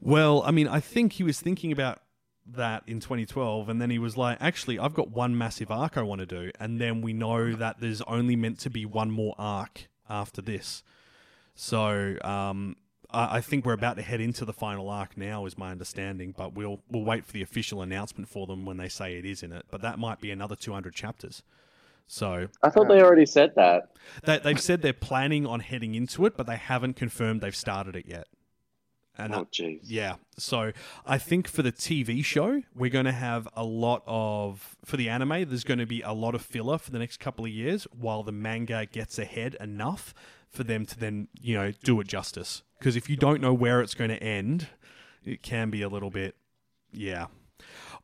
[0.00, 2.00] Well, I mean, I think he was thinking about
[2.46, 6.02] that in 2012, and then he was like, actually, I've got one massive arc I
[6.02, 6.50] want to do.
[6.58, 10.82] And then we know that there's only meant to be one more arc after this.
[11.54, 12.76] So um,
[13.10, 16.34] I, I think we're about to head into the final arc now, is my understanding.
[16.36, 19.42] But we'll we'll wait for the official announcement for them when they say it is
[19.42, 19.66] in it.
[19.70, 21.42] But that might be another 200 chapters.
[22.06, 23.90] So I thought they already said that.
[24.24, 27.94] they, they've said they're planning on heading into it, but they haven't confirmed they've started
[27.94, 28.26] it yet.
[29.18, 29.80] And Oh, that- jeez.
[29.82, 30.16] yeah.
[30.38, 30.72] So
[31.04, 35.08] I think for the TV show, we're going to have a lot of for the
[35.08, 35.48] anime.
[35.48, 38.22] There's going to be a lot of filler for the next couple of years, while
[38.22, 40.14] the manga gets ahead enough
[40.48, 42.62] for them to then you know do it justice.
[42.78, 44.68] Because if you don't know where it's going to end,
[45.24, 46.34] it can be a little bit,
[46.92, 47.26] yeah.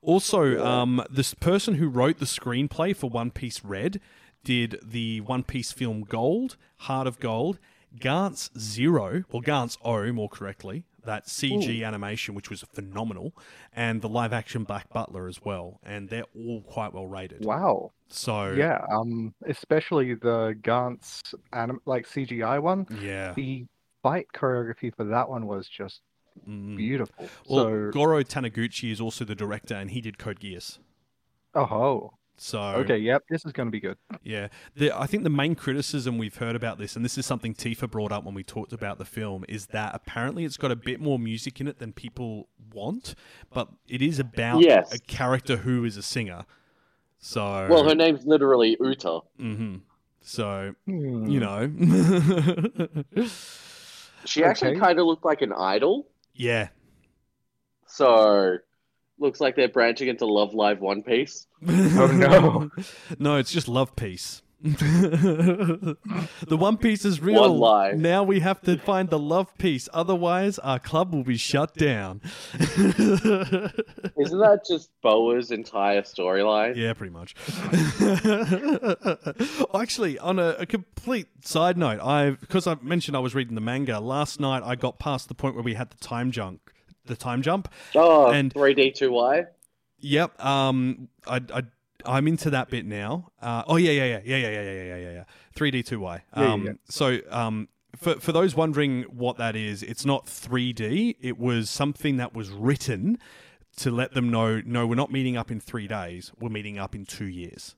[0.03, 4.01] Also, um, this person who wrote the screenplay for One Piece Red
[4.45, 7.59] did the One Piece film Gold, Heart of Gold,
[7.99, 13.33] Gantz Zero, or Gantz O more correctly, that CG animation, which was phenomenal,
[13.75, 15.81] and the live action Black Butler as well.
[15.83, 17.45] And they're all quite well rated.
[17.45, 17.93] Wow.
[18.09, 22.87] So, Yeah, um, especially the Gantz anim- like CGI one.
[23.01, 23.33] Yeah.
[23.35, 23.67] The
[24.03, 26.03] fight choreography for that one was just
[26.45, 27.25] beautiful.
[27.25, 27.31] Mm.
[27.49, 30.79] Well, so, Goro Taniguchi is also the director, and he did Code Geass.
[31.55, 33.97] oh, So okay, yep, this is going to be good.
[34.22, 37.55] Yeah, the, I think the main criticism we've heard about this, and this is something
[37.55, 40.76] Tifa brought up when we talked about the film, is that apparently it's got a
[40.76, 43.14] bit more music in it than people want,
[43.53, 44.93] but it is about Yes.
[44.93, 46.45] a character who is a singer.
[47.18, 49.20] So Well, her name's literally Uta.
[49.39, 49.76] hmm
[50.20, 51.26] So Hmm.
[51.28, 51.70] you know,
[54.26, 54.80] She actually Okay.
[54.80, 56.09] kind of looked like an idol.
[56.34, 56.68] yeah.
[57.87, 58.59] So,
[59.19, 61.47] looks like they're branching into Love Live One Piece.
[61.67, 62.71] Oh, no.
[63.19, 64.43] no, it's just love piece.
[64.62, 65.97] the
[66.49, 67.43] One Piece is real.
[67.43, 67.93] One lie.
[67.93, 69.87] Now we have to find the love piece.
[69.93, 72.23] Otherwise, our club will be shut down.
[72.55, 72.89] Isn't
[74.17, 76.75] that just Boa's entire storyline?
[76.75, 77.35] Yeah, pretty much.
[79.81, 83.61] Actually, on a, a complete side note, I because I mentioned I was reading the
[83.61, 84.62] manga last night.
[84.64, 86.71] I got past the point where we had the time jump,
[87.07, 87.69] the time jump.
[87.95, 89.47] Oh, And- 3D2Y?
[90.01, 90.45] Yep.
[90.45, 91.63] Um, I, I
[92.05, 93.33] I'm into that bit now.
[93.43, 95.25] Uh, oh yeah, yeah, yeah, yeah, yeah, yeah, yeah, yeah, yeah, yeah.
[95.55, 96.23] Three D two Y.
[96.37, 96.73] Yeah, yeah, Um, yeah.
[96.89, 101.17] so um, for for those wondering what that is, it's not three D.
[101.21, 103.19] It was something that was written
[103.79, 106.31] to let them know, no, we're not meeting up in three days.
[106.39, 107.75] We're meeting up in two years.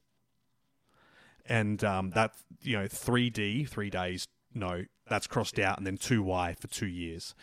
[1.47, 6.59] and um, that you know 3D three days no that's crossed out and then 2Y
[6.59, 7.35] for two years.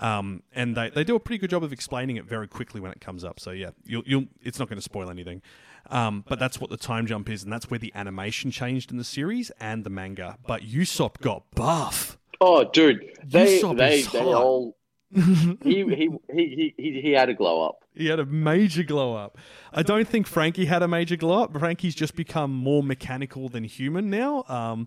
[0.00, 2.90] Um, and they, they do a pretty good job of explaining it very quickly when
[2.90, 3.38] it comes up.
[3.38, 5.42] So yeah, you'll, you'll it's not going to spoil anything.
[5.90, 8.98] Um, but that's what the time jump is, and that's where the animation changed in
[8.98, 10.38] the series and the manga.
[10.46, 12.18] But Usopp got buff.
[12.40, 14.42] Oh, dude, they Usopp they, is they hot.
[14.42, 14.76] all
[15.12, 17.84] he, he, he he he he had a glow up.
[17.94, 19.36] He had a major glow up.
[19.72, 21.58] I don't think Frankie had a major glow up.
[21.58, 24.44] Frankie's just become more mechanical than human now.
[24.48, 24.86] Um,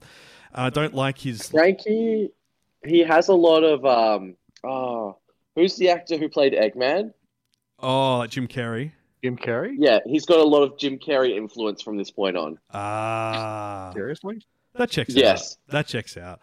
[0.53, 1.49] I don't like his.
[1.49, 2.30] Frankie,
[2.86, 4.36] he has a lot of um.
[4.64, 5.18] Oh,
[5.55, 7.11] who's the actor who played Eggman?
[7.80, 8.91] Oh, like Jim Carrey.
[9.24, 9.76] Jim Carrey?
[9.78, 12.59] Yeah, he's got a lot of Jim Carrey influence from this point on.
[12.74, 14.41] Ah, Seriously?
[14.76, 15.57] that checks Yes.
[15.70, 15.72] out.
[15.72, 16.39] That checks out.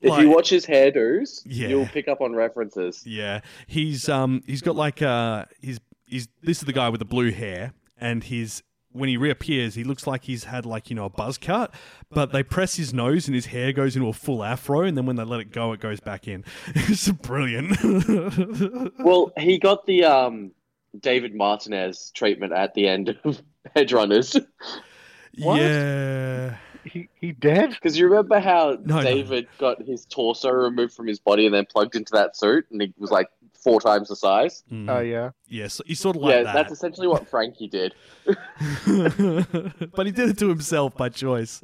[0.00, 1.68] If Like- you watch his hairdos, Yeah.
[1.68, 3.02] you'll pick up on references.
[3.06, 7.04] Yeah, he's um he's got like uh he's he's this is the guy with the
[7.04, 8.62] blue hair, and his
[8.92, 11.72] when he reappears, he looks like he's had like you know a buzz cut,
[12.10, 15.06] but they press his nose and his hair goes into a full afro, and then
[15.06, 16.44] when they let it go, it goes back in.
[16.74, 17.76] It's brilliant.
[18.98, 20.52] Well, he got the um
[20.98, 23.42] David Martinez treatment at the end of
[23.76, 24.44] Edgerunners.
[25.38, 25.60] What?
[25.60, 26.56] Yeah.
[26.84, 27.70] He he dead?
[27.70, 29.02] Because you remember how No, no.
[29.02, 32.80] David got his torso removed from his body and then plugged into that suit, and
[32.80, 34.62] he was like four times the size.
[34.72, 34.88] Mm.
[34.90, 35.30] Oh yeah.
[35.48, 36.54] Yes, he's sort of like yeah, that.
[36.54, 37.94] that's essentially what Frankie did.
[38.86, 41.60] but he did it to himself by choice.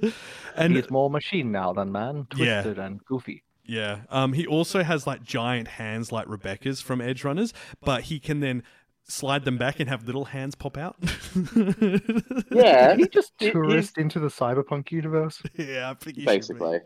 [0.57, 2.63] And He's more machine now than man, Yeah.
[2.63, 3.43] twisted and goofy.
[3.65, 4.01] Yeah.
[4.11, 7.53] Um, he also has like giant hands like Rebecca's from Edgerunners,
[7.85, 8.63] but he can then
[9.09, 10.97] slide them back and have little hands pop out.
[12.51, 15.43] Yeah, Did he just He- tourist into the cyberpunk universe?
[15.57, 16.37] yeah, I think he should be.
[16.37, 16.79] basically.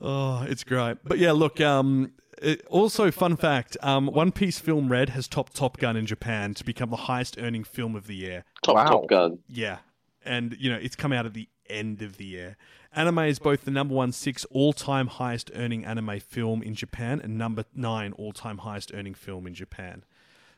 [0.00, 0.98] Oh, it's great.
[1.04, 2.12] But yeah, look, um,
[2.42, 6.54] it, also, fun fact um, One Piece Film Red has topped Top Gun in Japan
[6.54, 8.44] to become the highest earning film of the year.
[8.62, 8.84] Top Wow.
[8.86, 9.38] Top Gun.
[9.48, 9.78] Yeah.
[10.24, 12.56] And, you know, it's come out at the end of the year.
[12.94, 17.20] Anime is both the number one six all time highest earning anime film in Japan
[17.22, 20.04] and number nine all time highest earning film in Japan.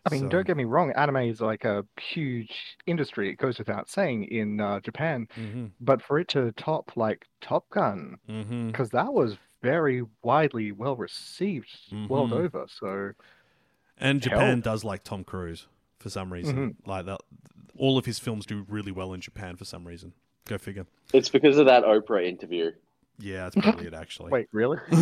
[0.07, 3.29] I mean, So- don't get me wrong, anime is like a huge industry.
[3.31, 5.67] It goes without saying in uh, Japan, Mm-hmm.
[5.81, 8.69] but for it to top like Top Gun, Mm-hmm.
[8.69, 11.69] because that was very widely well received
[12.09, 12.45] world Mhm.
[12.45, 12.67] over.
[12.69, 13.13] So
[13.99, 14.39] And Hell.
[14.41, 15.67] Japan does like Tom Cruise
[15.99, 16.57] for some reason.
[16.81, 16.87] Mhm.
[16.87, 17.21] Like that,
[17.77, 20.15] all of his films do really well in Japan for some reason.
[20.47, 20.87] Go figure.
[21.13, 22.73] It's because of that Oprah interview.
[23.21, 24.31] Yeah, that's probably it actually.
[24.31, 24.79] wait, really?
[24.91, 24.99] no,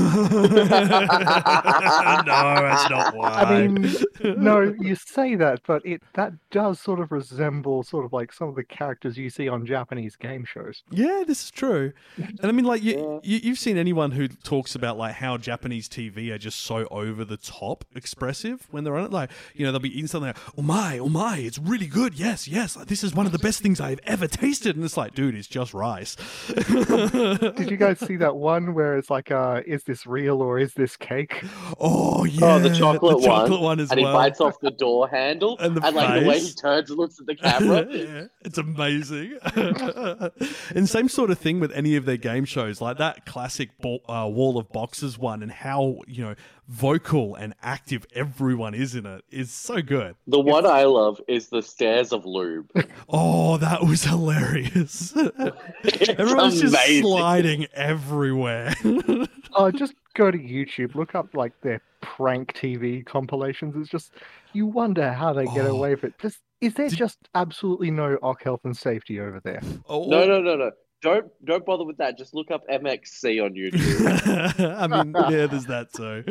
[2.26, 3.28] that's not why.
[3.30, 8.12] I mean, no, you say that, but it that does sort of resemble sort of
[8.12, 10.82] like some of the characters you see on Japanese game shows.
[10.90, 11.92] Yeah, this is true.
[12.16, 13.18] And I mean, like, you, Yeah.
[13.22, 17.24] you, you've seen anyone who talks about, like, how Japanese TV are just so over
[17.24, 19.12] the top expressive when they're on it.
[19.12, 22.14] Like, you know, they'll be eating something like, oh my, oh my, it's really good.
[22.18, 24.76] Yes, yes, this is one of the best things I've ever tasted.
[24.76, 26.16] And it's like, dude, it's just rice.
[26.48, 30.72] Did you guys see that one where it's like, uh, is this real or is
[30.74, 31.42] this cake?
[31.78, 32.54] Oh, yeah.
[32.54, 33.61] oh, the chocolate, chocolate one.
[33.62, 34.11] one as and well.
[34.12, 36.54] he bites off the door handle, And and, the like the way he face.
[36.54, 37.86] turns and looks at the camera.
[37.90, 39.38] yeah, it's amazing.
[40.74, 44.00] and same sort of thing with any of their game shows, like that classic ball,
[44.09, 46.34] uh, Wall of Boxes one, and how you know
[46.68, 50.14] vocal and active everyone is in it is so good.
[50.26, 52.70] The one I love is the stairs of lube.
[53.10, 55.14] Oh, that was hilarious.
[55.84, 58.74] It's Everyone's just sliding everywhere.
[59.54, 63.74] Oh, just go to YouTube, look up like their prank TV compilations.
[63.76, 64.12] It's just
[64.52, 65.74] you wonder how they get Oh.
[65.76, 66.18] away with it.
[66.20, 69.62] Just is there Did- just absolutely no OC health and safety over there?
[69.88, 70.70] oh, No, no, no, no.
[71.01, 72.18] Don't don't bother with that.
[72.18, 74.76] Just look up MXC on YouTube.
[74.76, 76.24] I mean, yeah, there's that too.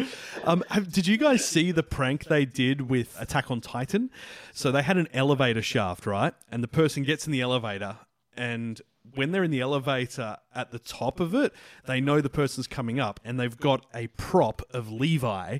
[0.43, 4.09] Um, have, did you guys see the prank they did with Attack on Titan?
[4.53, 6.33] So they had an elevator shaft, right?
[6.51, 7.97] And the person gets in the elevator,
[8.35, 8.81] and
[9.15, 11.53] when they're in the elevator at the top of it,
[11.85, 15.59] they know the person's coming up, and they've got a prop of Levi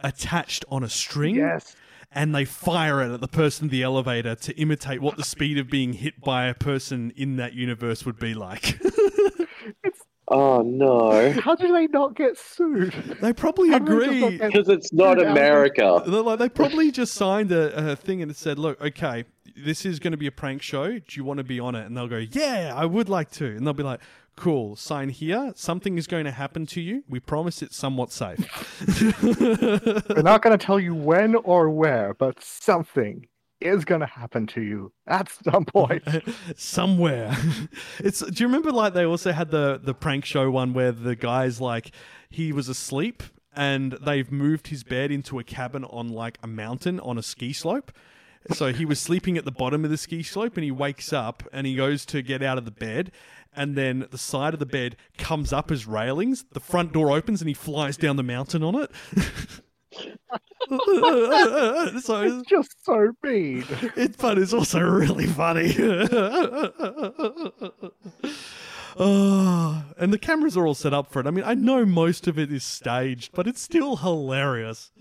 [0.00, 1.36] attached on a string.
[1.36, 1.76] Yes.
[2.12, 5.58] And they fire it at the person in the elevator to imitate what the speed
[5.58, 8.80] of being hit by a person in that universe would be like.
[10.28, 12.92] oh no, How do they not get sued?
[13.20, 14.38] they probably How do they just agree.
[14.38, 16.02] because it's not America.
[16.06, 19.24] They're like, they probably just signed a, a thing and it said, "Look, okay,
[19.64, 20.98] this is going to be a prank show.
[20.98, 23.46] Do you want to be on it?" And they'll go, "Yeah, I would like to."
[23.46, 24.00] And they'll be like,
[24.36, 25.52] "Cool, sign here.
[25.56, 27.04] Something is going to happen to you.
[27.08, 28.38] We promise it's somewhat safe."
[29.22, 33.26] We're not going to tell you when or where, but something
[33.60, 36.02] is going to happen to you at some point.
[36.56, 37.36] Somewhere.
[37.98, 38.20] It's.
[38.20, 41.60] Do you remember like they also had the the prank show one where the guy's
[41.60, 41.90] like
[42.30, 43.22] he was asleep
[43.54, 47.52] and they've moved his bed into a cabin on like a mountain on a ski
[47.52, 47.92] slope.
[48.52, 51.42] So he was sleeping at the bottom of the ski slope and he wakes up
[51.52, 53.12] and he goes to get out of the bed.
[53.54, 56.44] And then the side of the bed comes up as railings.
[56.52, 58.90] The front door opens and he flies down the mountain on it.
[62.02, 63.64] so It's just so mean.
[63.96, 65.74] it's but it's also really funny.
[68.96, 71.26] oh, and the cameras are all set up for it.
[71.26, 74.92] I mean, I know most of it is staged, but it's still hilarious.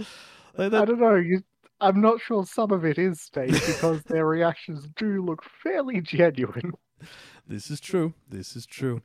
[0.57, 1.15] Like I don't know.
[1.15, 1.43] You,
[1.81, 6.73] I'm not sure some of it is staged because their reactions do look fairly genuine.
[7.47, 8.13] this is true.
[8.27, 9.01] This is true.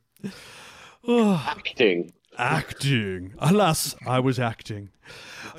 [1.07, 2.13] Oh, Acting.
[2.37, 3.35] acting.
[3.39, 4.91] Alas, I was acting.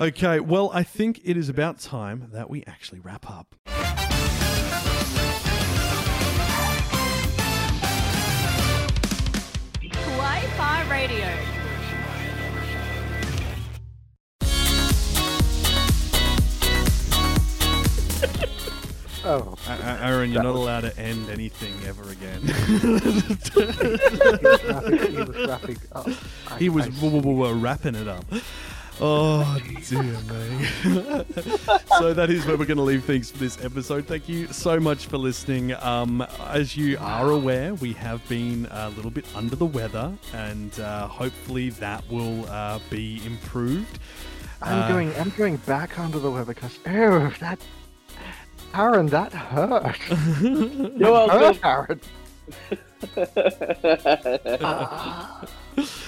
[0.00, 3.54] Okay, well, I think it is about time that we actually wrap up.
[19.26, 22.40] Oh, A- Aaron, you're not allowed to end anything ever again.
[25.06, 26.08] he was wrapping up.
[26.50, 28.24] I- he was I w- w- w- wrapping it up.
[28.98, 29.58] Oh
[29.90, 30.66] dear me!
[31.98, 34.06] so that is where we're going to leave things for this episode.
[34.06, 35.74] Thank you so much for listening.
[35.74, 40.78] Um, as you are aware, we have been a little bit under the weather, and
[40.80, 43.98] uh, hopefully that will uh, be improved.
[44.62, 45.14] I'm Uh, going.
[45.16, 47.58] I'm going back under the weather because ew, that
[48.74, 49.96] Aaron, that hurt.
[50.40, 51.58] You're welcome.
[51.62, 52.00] hurt, Aaron.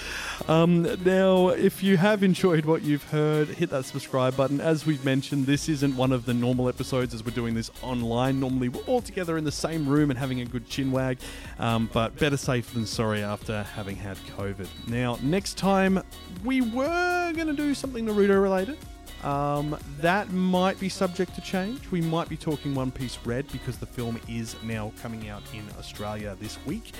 [0.49, 4.59] Um, now, if you have enjoyed what you've heard, hit that subscribe button.
[4.59, 8.39] As we've mentioned, this isn't one of the normal episodes as we're doing this online.
[8.39, 11.19] Normally, we're all together in the same room and having a good chin wag,
[11.59, 14.67] um, but better safe than sorry after having had COVID.
[14.87, 16.01] Now, next time,
[16.43, 18.79] we were going to do something Naruto related.
[19.23, 21.91] Um, that might be subject to change.
[21.91, 25.63] We might be talking One Piece Red because the film is now coming out in
[25.77, 26.93] Australia this week.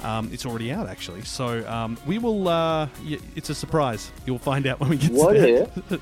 [0.00, 2.48] Um, it's already out actually, so um, we will.
[2.48, 4.10] Uh, y- it's a surprise.
[4.26, 5.68] You'll find out when we get What there.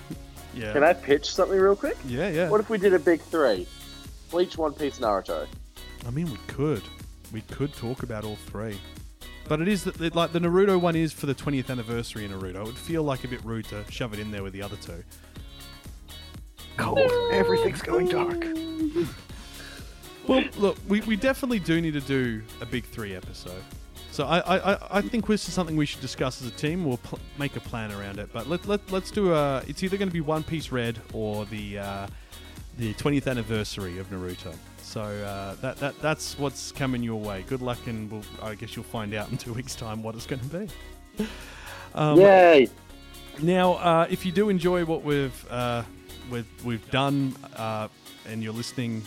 [0.54, 0.72] yeah.
[0.72, 1.96] Can I pitch something real quick?
[2.06, 2.48] Yeah, yeah.
[2.48, 3.66] What if we did a big three?
[4.30, 5.46] Bleach, One Piece, Naruto.
[6.06, 6.82] I mean, we could.
[7.32, 8.78] We could talk about all three.
[9.48, 12.32] But it is that that, like the Naruto one is for the 20th anniversary of
[12.32, 12.56] Naruto.
[12.60, 14.76] It would feel like a bit rude to shove it in there with the other
[14.76, 15.04] two.
[16.76, 16.98] Cold.
[17.32, 18.44] Everything's going dark.
[20.26, 23.62] Well, look, we, we definitely do need to do a big three episode.
[24.10, 26.84] So I, I, I- I think this is something we should discuss as a team.
[26.84, 28.30] We'll pl- make a plan around it.
[28.32, 29.62] But let, let, let's do a.
[29.66, 32.06] It's either going to be One Piece Red or the uh,
[32.78, 34.54] the 20th anniversary of Naruto.
[34.82, 37.44] So uh, that, that that's what's coming your way.
[37.48, 40.26] Good luck, and we'll, I guess you'll find out in two weeks' time what it's
[40.26, 40.58] going to
[41.18, 41.26] be.
[41.94, 42.68] Um, Yay!
[43.42, 45.82] now, uh, if you do enjoy what we've uh,
[46.30, 47.88] we've, we've done uh,
[48.28, 49.02] and you're listening,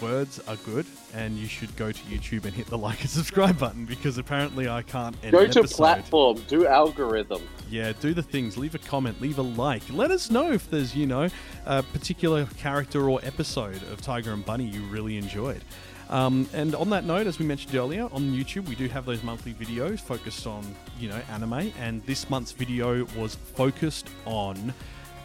[0.00, 3.58] words are good, and you should go to YouTube and hit the like and subscribe
[3.58, 7.42] button because apparently I can't end Go to platform, do algorithm.
[7.70, 8.56] Yeah, do the things.
[8.56, 9.82] Leave a comment, leave a like.
[9.90, 11.28] Let us know if there's, you know,
[11.66, 15.62] a particular character or episode of Tiger and Bunny you really enjoyed.
[16.10, 19.22] Um, and on that note, as we mentioned earlier, on YouTube we do have those
[19.22, 20.64] monthly videos focused on,
[20.98, 21.72] you know, anime.
[21.78, 24.72] And this month's video was focused on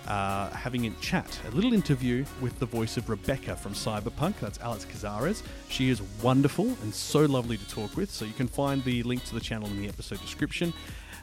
[0.08, 4.39] uh, having a chat, a little interview with the voice of Rebecca from Cyberpunk.
[4.39, 5.43] That's Alex Cazares.
[5.70, 8.12] She is wonderful and so lovely to talk with.
[8.12, 10.74] So you can find the link to the channel in the episode description.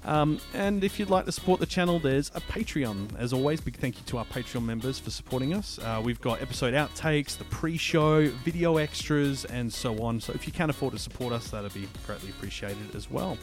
[0.05, 3.19] Um, and if you'd like to support the channel, there's a Patreon.
[3.19, 5.79] As always, big thank you to our Patreon members for supporting us.
[5.79, 10.21] Uh, we've got episode outtakes, the pre show, video extras, and so on.
[10.21, 13.37] So if you can afford to support us, that'd be greatly appreciated as well.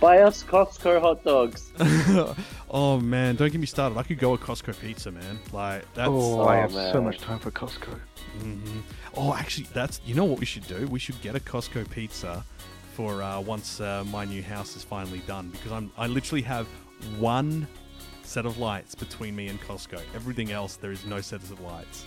[0.00, 1.72] Buy us Costco hot dogs.
[2.70, 3.98] oh man, don't get me started.
[3.98, 5.38] I could go a Costco pizza, man.
[5.52, 6.08] Like that's.
[6.10, 7.98] Oh, I Oh, have so much time for Costco.
[8.40, 8.82] Mhm.
[9.16, 10.86] Oh, actually, that's you know what we should do.
[10.88, 12.44] We should get a Costco pizza
[12.94, 16.66] for uh, once uh, my new house is finally done because I'm I literally have
[17.18, 17.66] one
[18.22, 20.00] set of lights between me and Costco.
[20.14, 22.04] Everything else there is no sets of lights.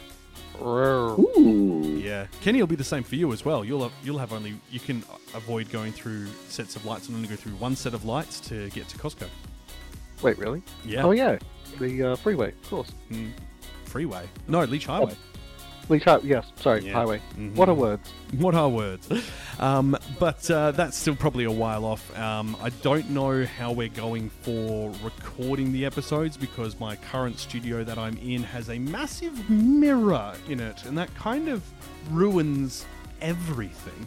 [0.61, 1.99] Ooh.
[2.01, 3.65] Yeah, Kenny will be the same for you as well.
[3.65, 7.27] You'll have, you'll have only you can avoid going through sets of lights and only
[7.27, 9.27] go through one set of lights to get to Costco.
[10.21, 10.63] Wait, really?
[10.85, 11.03] Yeah.
[11.03, 11.37] Oh yeah,
[11.79, 12.91] the uh, freeway, of course.
[13.11, 13.31] Mm.
[13.85, 14.27] Freeway.
[14.47, 15.15] No, Leach Highway.
[15.89, 16.93] Leach Hi- yes, sorry, Yeah.
[16.93, 17.21] highway.
[17.37, 17.55] Mhm.
[17.55, 18.09] What are words?
[18.37, 19.07] What are words?
[19.57, 22.15] Um, but uh, that's still probably a while off.
[22.17, 27.85] Um, I don't know how we're going for recording the episodes because my current studio
[27.85, 31.63] that I'm in has a massive mirror in it, and that kind of
[32.11, 32.85] ruins
[33.21, 34.05] everything,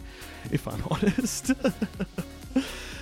[0.51, 1.51] if I'm honest.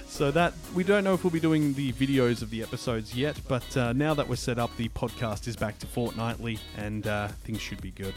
[0.07, 3.39] So that we don't know if we'll be doing the videos of the episodes yet,
[3.47, 7.27] but uh, now that we're set up, the podcast is back to fortnightly, and uh,
[7.45, 8.13] things should be good.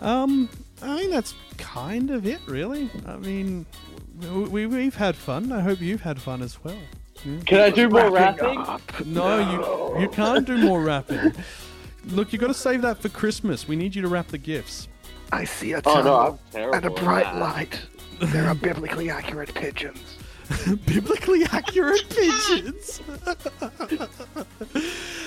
[0.00, 0.48] Um,
[0.82, 2.90] I think that's kind of it, really.
[3.06, 3.66] I mean,
[4.20, 5.52] we, we've had fun.
[5.52, 6.76] I hope you've had fun as well.
[7.24, 7.40] Yeah.
[7.46, 8.64] Can I do more rapping?
[9.06, 9.38] No,
[9.94, 11.32] you you can't do more rapping.
[12.08, 13.66] Look, you've got to save that for Christmas.
[13.66, 14.88] We need you to wrap the gifts.
[15.32, 17.80] I see a Oh, no, and a bright light.
[18.20, 20.16] There are biblically accurate pigeons.
[20.86, 23.00] Biblically accurate pigeons.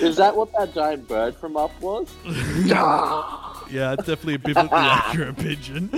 [0.00, 2.08] Is that what that giant bird from Up was?
[3.70, 5.90] Yeah, it's definitely a biblically accurate pigeon.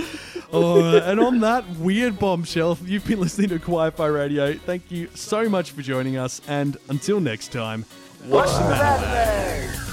[0.51, 4.53] Oh, and on that weird bombshell, you've been listening to Wi-Fi Radio.
[4.53, 7.85] Thank you so much for joining us, and until next time,
[8.27, 9.92] watch the anime.